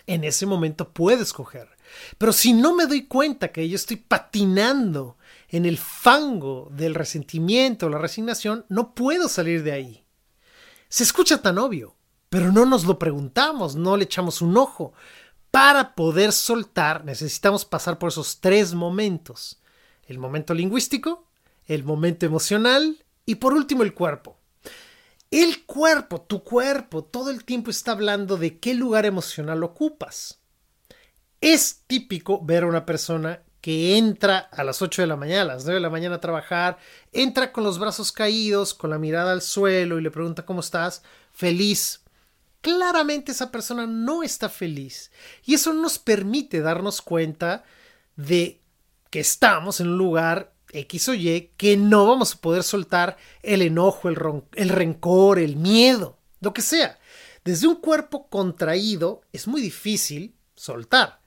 En 0.06 0.24
ese 0.24 0.46
momento 0.46 0.94
puedo 0.94 1.22
escoger. 1.22 1.68
Pero 2.16 2.32
si 2.32 2.54
no 2.54 2.74
me 2.74 2.86
doy 2.86 3.04
cuenta 3.04 3.52
que 3.52 3.68
yo 3.68 3.76
estoy 3.76 3.98
patinando 3.98 5.18
en 5.50 5.66
el 5.66 5.76
fango 5.76 6.70
del 6.72 6.94
resentimiento 6.94 7.90
la 7.90 7.98
resignación, 7.98 8.64
no 8.70 8.94
puedo 8.94 9.28
salir 9.28 9.62
de 9.64 9.72
ahí. 9.72 10.06
Se 10.88 11.02
escucha 11.02 11.42
tan 11.42 11.58
obvio, 11.58 11.94
pero 12.30 12.52
no 12.52 12.64
nos 12.64 12.84
lo 12.86 12.98
preguntamos, 12.98 13.76
no 13.76 13.98
le 13.98 14.04
echamos 14.04 14.40
un 14.40 14.56
ojo, 14.56 14.94
para 15.50 15.94
poder 15.94 16.32
soltar 16.32 17.04
necesitamos 17.04 17.66
pasar 17.66 17.98
por 17.98 18.08
esos 18.08 18.40
tres 18.40 18.72
momentos. 18.72 19.60
El 20.06 20.18
momento 20.18 20.54
lingüístico, 20.54 21.23
el 21.66 21.84
momento 21.84 22.26
emocional 22.26 23.04
y 23.26 23.36
por 23.36 23.54
último 23.54 23.82
el 23.82 23.94
cuerpo. 23.94 24.38
El 25.30 25.64
cuerpo, 25.64 26.20
tu 26.20 26.44
cuerpo, 26.44 27.04
todo 27.04 27.30
el 27.30 27.44
tiempo 27.44 27.70
está 27.70 27.92
hablando 27.92 28.36
de 28.36 28.58
qué 28.58 28.74
lugar 28.74 29.04
emocional 29.04 29.64
ocupas. 29.64 30.40
Es 31.40 31.82
típico 31.86 32.40
ver 32.44 32.62
a 32.62 32.68
una 32.68 32.86
persona 32.86 33.42
que 33.60 33.96
entra 33.96 34.38
a 34.38 34.62
las 34.62 34.82
8 34.82 35.02
de 35.02 35.08
la 35.08 35.16
mañana, 35.16 35.42
a 35.42 35.54
las 35.54 35.64
9 35.64 35.76
de 35.76 35.80
la 35.80 35.90
mañana 35.90 36.16
a 36.16 36.20
trabajar, 36.20 36.78
entra 37.12 37.50
con 37.50 37.64
los 37.64 37.78
brazos 37.78 38.12
caídos, 38.12 38.74
con 38.74 38.90
la 38.90 38.98
mirada 38.98 39.32
al 39.32 39.42
suelo 39.42 39.98
y 39.98 40.02
le 40.02 40.10
pregunta 40.10 40.44
cómo 40.44 40.60
estás, 40.60 41.02
feliz, 41.32 42.04
claramente 42.60 43.32
esa 43.32 43.50
persona 43.50 43.86
no 43.86 44.22
está 44.22 44.48
feliz. 44.48 45.10
Y 45.44 45.54
eso 45.54 45.74
nos 45.74 45.98
permite 45.98 46.60
darnos 46.60 47.02
cuenta 47.02 47.64
de 48.16 48.62
que 49.10 49.20
estamos 49.20 49.80
en 49.80 49.88
un 49.88 49.98
lugar 49.98 50.53
X 50.74 51.08
o 51.08 51.14
Y 51.14 51.52
que 51.56 51.76
no 51.76 52.06
vamos 52.06 52.34
a 52.34 52.40
poder 52.40 52.62
soltar 52.62 53.16
el 53.42 53.62
enojo, 53.62 54.08
el, 54.08 54.18
el 54.54 54.68
rencor, 54.68 55.38
el 55.38 55.56
miedo, 55.56 56.18
lo 56.40 56.52
que 56.52 56.62
sea. 56.62 56.98
Desde 57.44 57.66
un 57.66 57.76
cuerpo 57.76 58.28
contraído 58.28 59.22
es 59.32 59.46
muy 59.46 59.60
difícil 59.60 60.34
soltar. 60.54 61.20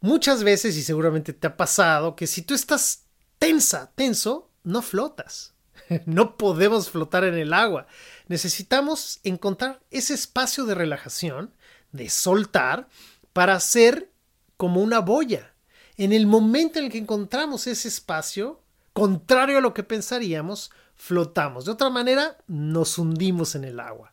Muchas 0.00 0.42
veces, 0.42 0.76
y 0.76 0.82
seguramente 0.82 1.32
te 1.32 1.46
ha 1.46 1.56
pasado, 1.56 2.16
que 2.16 2.26
si 2.26 2.42
tú 2.42 2.54
estás 2.54 3.04
tensa, 3.38 3.92
tenso, 3.94 4.50
no 4.64 4.82
flotas. 4.82 5.54
no 6.06 6.36
podemos 6.36 6.90
flotar 6.90 7.24
en 7.24 7.34
el 7.34 7.52
agua 7.52 7.86
necesitamos 8.30 9.18
encontrar 9.24 9.82
ese 9.90 10.14
espacio 10.14 10.64
de 10.64 10.76
relajación, 10.76 11.52
de 11.90 12.08
soltar, 12.08 12.88
para 13.32 13.58
ser 13.58 14.12
como 14.56 14.80
una 14.80 15.00
boya. 15.00 15.52
En 15.96 16.12
el 16.12 16.28
momento 16.28 16.78
en 16.78 16.84
el 16.84 16.92
que 16.92 16.98
encontramos 16.98 17.66
ese 17.66 17.88
espacio, 17.88 18.59
contrario 18.92 19.58
a 19.58 19.60
lo 19.60 19.74
que 19.74 19.82
pensaríamos, 19.82 20.70
flotamos. 20.94 21.64
De 21.64 21.72
otra 21.72 21.90
manera, 21.90 22.38
nos 22.46 22.98
hundimos 22.98 23.54
en 23.54 23.64
el 23.64 23.80
agua. 23.80 24.12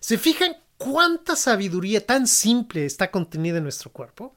¿Se 0.00 0.18
fijan 0.18 0.56
cuánta 0.76 1.36
sabiduría 1.36 2.04
tan 2.04 2.26
simple 2.26 2.84
está 2.84 3.10
contenida 3.10 3.58
en 3.58 3.64
nuestro 3.64 3.92
cuerpo? 3.92 4.34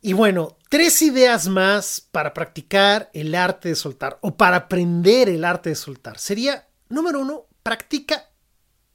Y 0.00 0.14
bueno, 0.14 0.56
tres 0.68 1.00
ideas 1.02 1.46
más 1.46 2.00
para 2.00 2.34
practicar 2.34 3.10
el 3.14 3.34
arte 3.34 3.68
de 3.68 3.76
soltar 3.76 4.18
o 4.20 4.36
para 4.36 4.56
aprender 4.56 5.28
el 5.28 5.44
arte 5.44 5.70
de 5.70 5.76
soltar. 5.76 6.18
Sería 6.18 6.66
Número 6.92 7.20
uno, 7.20 7.46
practica 7.62 8.28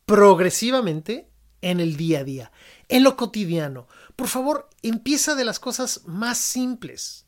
progresivamente 0.06 1.32
en 1.62 1.80
el 1.80 1.98
día 1.98 2.20
a 2.20 2.24
día, 2.24 2.52
en 2.90 3.02
lo 3.02 3.18
cotidiano. 3.18 3.88
Por 4.16 4.28
favor, 4.28 4.70
empieza 4.84 5.34
de 5.34 5.44
las 5.44 5.60
cosas 5.60 6.02
más 6.06 6.38
simples. 6.38 7.26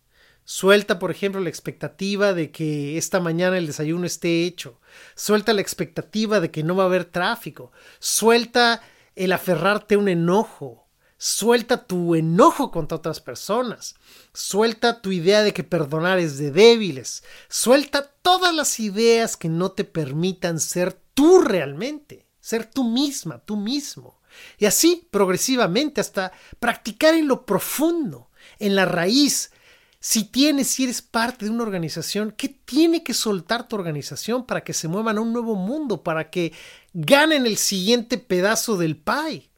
Suelta, 0.52 0.98
por 0.98 1.12
ejemplo, 1.12 1.40
la 1.42 1.50
expectativa 1.50 2.34
de 2.34 2.50
que 2.50 2.98
esta 2.98 3.20
mañana 3.20 3.60
el 3.60 3.68
desayuno 3.68 4.08
esté 4.08 4.46
hecho. 4.46 4.80
Suelta 5.14 5.54
la 5.54 5.62
expectativa 5.62 6.40
de 6.40 6.50
que 6.50 6.64
no 6.64 6.76
va 6.76 6.86
a 6.86 6.86
haber 6.88 7.06
tráfico. 7.06 7.72
Suelta 8.00 8.82
el 9.16 9.32
aferrarte 9.32 9.94
a 9.94 10.00
un 10.00 10.10
enojo. 10.10 10.88
Suelta 11.20 11.86
tu 11.86 12.16
enojo 12.16 12.72
contra 12.72 12.98
otras 12.98 13.20
personas. 13.20 13.94
Suelta 14.34 15.04
tu 15.04 15.12
idea 15.12 15.44
de 15.44 15.54
que 15.54 15.64
perdonar 15.64 16.18
es 16.18 16.40
de 16.40 16.50
débiles. 16.50 17.24
Suelta 17.48 18.12
todas 18.24 18.52
las 18.52 18.80
ideas 18.80 19.38
que 19.38 19.50
no 19.50 19.74
te 19.74 19.84
permitan 19.84 20.60
ser 20.60 21.00
tú 21.14 21.42
realmente, 21.42 22.26
ser 22.40 22.66
tú 22.66 22.86
misma, 22.86 23.38
tú 23.38 23.56
mismo. 23.56 24.20
Y 24.58 24.66
así 24.66 25.08
progresivamente 25.12 26.02
hasta 26.02 26.32
practicar 26.60 27.14
en 27.14 27.28
lo 27.28 27.46
profundo, 27.46 28.32
en 28.58 28.76
la 28.76 28.86
raíz, 28.86 29.52
si 30.00 30.24
tienes, 30.24 30.68
si 30.68 30.86
eres 30.86 31.02
parte 31.02 31.46
de 31.46 31.52
una 31.52 31.64
organización, 31.64 32.32
¿qué 32.32 32.48
tiene 32.48 33.04
que 33.04 33.14
soltar 33.14 33.68
tu 33.68 33.76
organización 33.76 34.46
para 34.46 34.64
que 34.64 34.74
se 34.74 34.88
muevan 34.88 35.18
a 35.18 35.22
un 35.22 35.34
nuevo 35.34 35.56
mundo, 35.56 36.04
para 36.04 36.30
que 36.30 36.54
ganen 36.94 37.46
el 37.46 37.58
siguiente 37.58 38.18
pedazo 38.18 38.78
del 38.78 38.96
pie? 38.96 39.50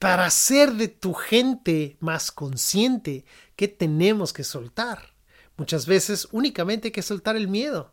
Para 0.00 0.26
hacer 0.26 0.72
de 0.72 0.88
tu 0.88 1.14
gente 1.14 1.96
más 2.00 2.32
consciente, 2.32 3.24
¿qué 3.54 3.68
tenemos 3.68 4.32
que 4.32 4.42
soltar? 4.42 5.14
Muchas 5.56 5.86
veces 5.86 6.26
únicamente 6.32 6.88
hay 6.88 6.92
que 6.92 7.02
soltar 7.02 7.36
el 7.36 7.46
miedo. 7.46 7.92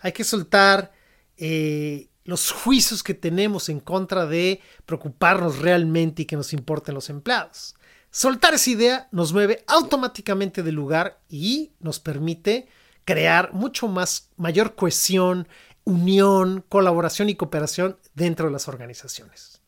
Hay 0.00 0.12
que 0.12 0.24
soltar 0.24 0.92
eh, 1.36 2.08
los 2.24 2.50
juicios 2.50 3.02
que 3.02 3.14
tenemos 3.14 3.68
en 3.68 3.80
contra 3.80 4.26
de 4.26 4.62
preocuparnos 4.86 5.58
realmente 5.58 6.22
y 6.22 6.26
que 6.26 6.36
nos 6.36 6.54
importen 6.54 6.94
los 6.94 7.10
empleados. 7.10 7.74
Soltar 8.16 8.54
esa 8.54 8.70
idea 8.70 9.08
nos 9.12 9.34
mueve 9.34 9.62
automáticamente 9.66 10.62
del 10.62 10.74
lugar 10.74 11.20
y 11.28 11.72
nos 11.80 12.00
permite 12.00 12.66
crear 13.04 13.52
mucho 13.52 13.88
más, 13.88 14.30
mayor 14.38 14.74
cohesión, 14.74 15.46
unión, 15.84 16.64
colaboración 16.70 17.28
y 17.28 17.34
cooperación 17.34 17.98
dentro 18.14 18.46
de 18.46 18.52
las 18.52 18.68
organizaciones. 18.68 19.60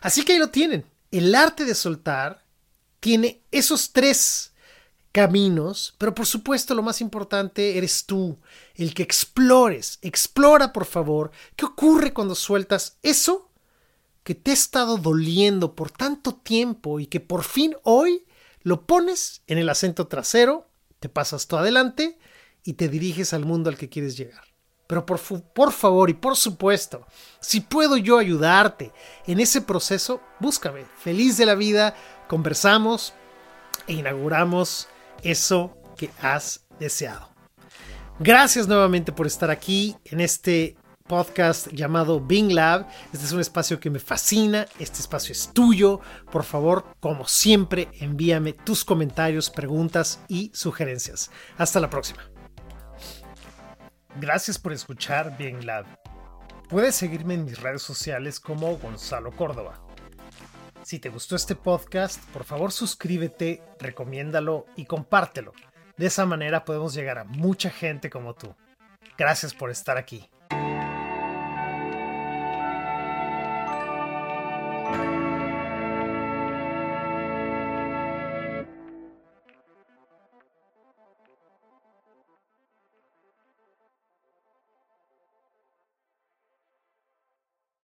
Así 0.00 0.24
que 0.24 0.32
ahí 0.32 0.40
lo 0.40 0.50
tienen. 0.50 0.84
El 1.12 1.32
arte 1.32 1.64
de 1.64 1.76
soltar 1.76 2.44
tiene 2.98 3.44
esos 3.52 3.92
tres 3.92 4.52
caminos, 5.12 5.94
pero 5.96 6.12
por 6.12 6.26
supuesto 6.26 6.74
lo 6.74 6.82
más 6.82 7.00
importante 7.00 7.78
eres 7.78 8.04
tú, 8.04 8.36
el 8.74 8.94
que 8.94 9.04
explores. 9.04 10.00
Explora, 10.02 10.72
por 10.72 10.86
favor, 10.86 11.30
qué 11.54 11.66
ocurre 11.66 12.12
cuando 12.12 12.34
sueltas 12.34 12.98
eso 13.04 13.45
que 14.26 14.34
te 14.34 14.50
ha 14.50 14.54
estado 14.54 14.96
doliendo 14.98 15.76
por 15.76 15.92
tanto 15.92 16.34
tiempo 16.34 16.98
y 16.98 17.06
que 17.06 17.20
por 17.20 17.44
fin 17.44 17.76
hoy 17.84 18.26
lo 18.62 18.84
pones 18.84 19.44
en 19.46 19.56
el 19.56 19.68
acento 19.68 20.08
trasero, 20.08 20.68
te 20.98 21.08
pasas 21.08 21.46
todo 21.46 21.60
adelante 21.60 22.18
y 22.64 22.72
te 22.72 22.88
diriges 22.88 23.32
al 23.32 23.44
mundo 23.44 23.70
al 23.70 23.78
que 23.78 23.88
quieres 23.88 24.16
llegar. 24.16 24.42
Pero 24.88 25.06
por, 25.06 25.20
por, 25.20 25.70
favor 25.70 26.10
y 26.10 26.14
por 26.14 26.36
supuesto, 26.36 27.06
si 27.38 27.60
puedo 27.60 27.96
yo 27.96 28.18
ayudarte 28.18 28.92
en 29.28 29.38
ese 29.38 29.60
proceso, 29.60 30.20
búscame. 30.40 30.86
Feliz 30.98 31.36
de 31.36 31.46
la 31.46 31.54
vida, 31.54 31.94
conversamos 32.26 33.14
e 33.86 33.92
inauguramos 33.92 34.88
eso 35.22 35.76
que 35.96 36.10
has 36.20 36.66
deseado. 36.80 37.30
Gracias 38.18 38.66
nuevamente 38.66 39.12
por 39.12 39.28
estar 39.28 39.52
aquí 39.52 39.94
en 40.04 40.20
este 40.20 40.76
podcast 41.06 41.68
llamado 41.68 42.20
Bing 42.20 42.52
Lab. 42.52 42.86
Este 43.12 43.24
es 43.24 43.32
un 43.32 43.40
espacio 43.40 43.80
que 43.80 43.90
me 43.90 43.98
fascina, 43.98 44.66
este 44.78 45.00
espacio 45.00 45.32
es 45.32 45.52
tuyo. 45.52 46.00
Por 46.30 46.44
favor, 46.44 46.84
como 47.00 47.26
siempre, 47.26 47.88
envíame 48.00 48.52
tus 48.52 48.84
comentarios, 48.84 49.50
preguntas 49.50 50.20
y 50.28 50.50
sugerencias. 50.54 51.30
Hasta 51.58 51.80
la 51.80 51.90
próxima. 51.90 52.22
Gracias 54.20 54.58
por 54.58 54.72
escuchar 54.72 55.36
Bing 55.36 55.64
Lab. 55.64 55.86
Puedes 56.68 56.96
seguirme 56.96 57.34
en 57.34 57.44
mis 57.44 57.60
redes 57.60 57.82
sociales 57.82 58.40
como 58.40 58.76
Gonzalo 58.78 59.30
Córdoba. 59.30 59.80
Si 60.82 60.98
te 60.98 61.08
gustó 61.08 61.36
este 61.36 61.56
podcast, 61.56 62.22
por 62.30 62.44
favor 62.44 62.72
suscríbete, 62.72 63.62
recomiéndalo 63.78 64.66
y 64.76 64.86
compártelo. 64.86 65.52
De 65.96 66.06
esa 66.06 66.26
manera 66.26 66.64
podemos 66.64 66.94
llegar 66.94 67.18
a 67.18 67.24
mucha 67.24 67.70
gente 67.70 68.10
como 68.10 68.34
tú. 68.34 68.54
Gracias 69.18 69.54
por 69.54 69.70
estar 69.70 69.96
aquí. 69.96 70.28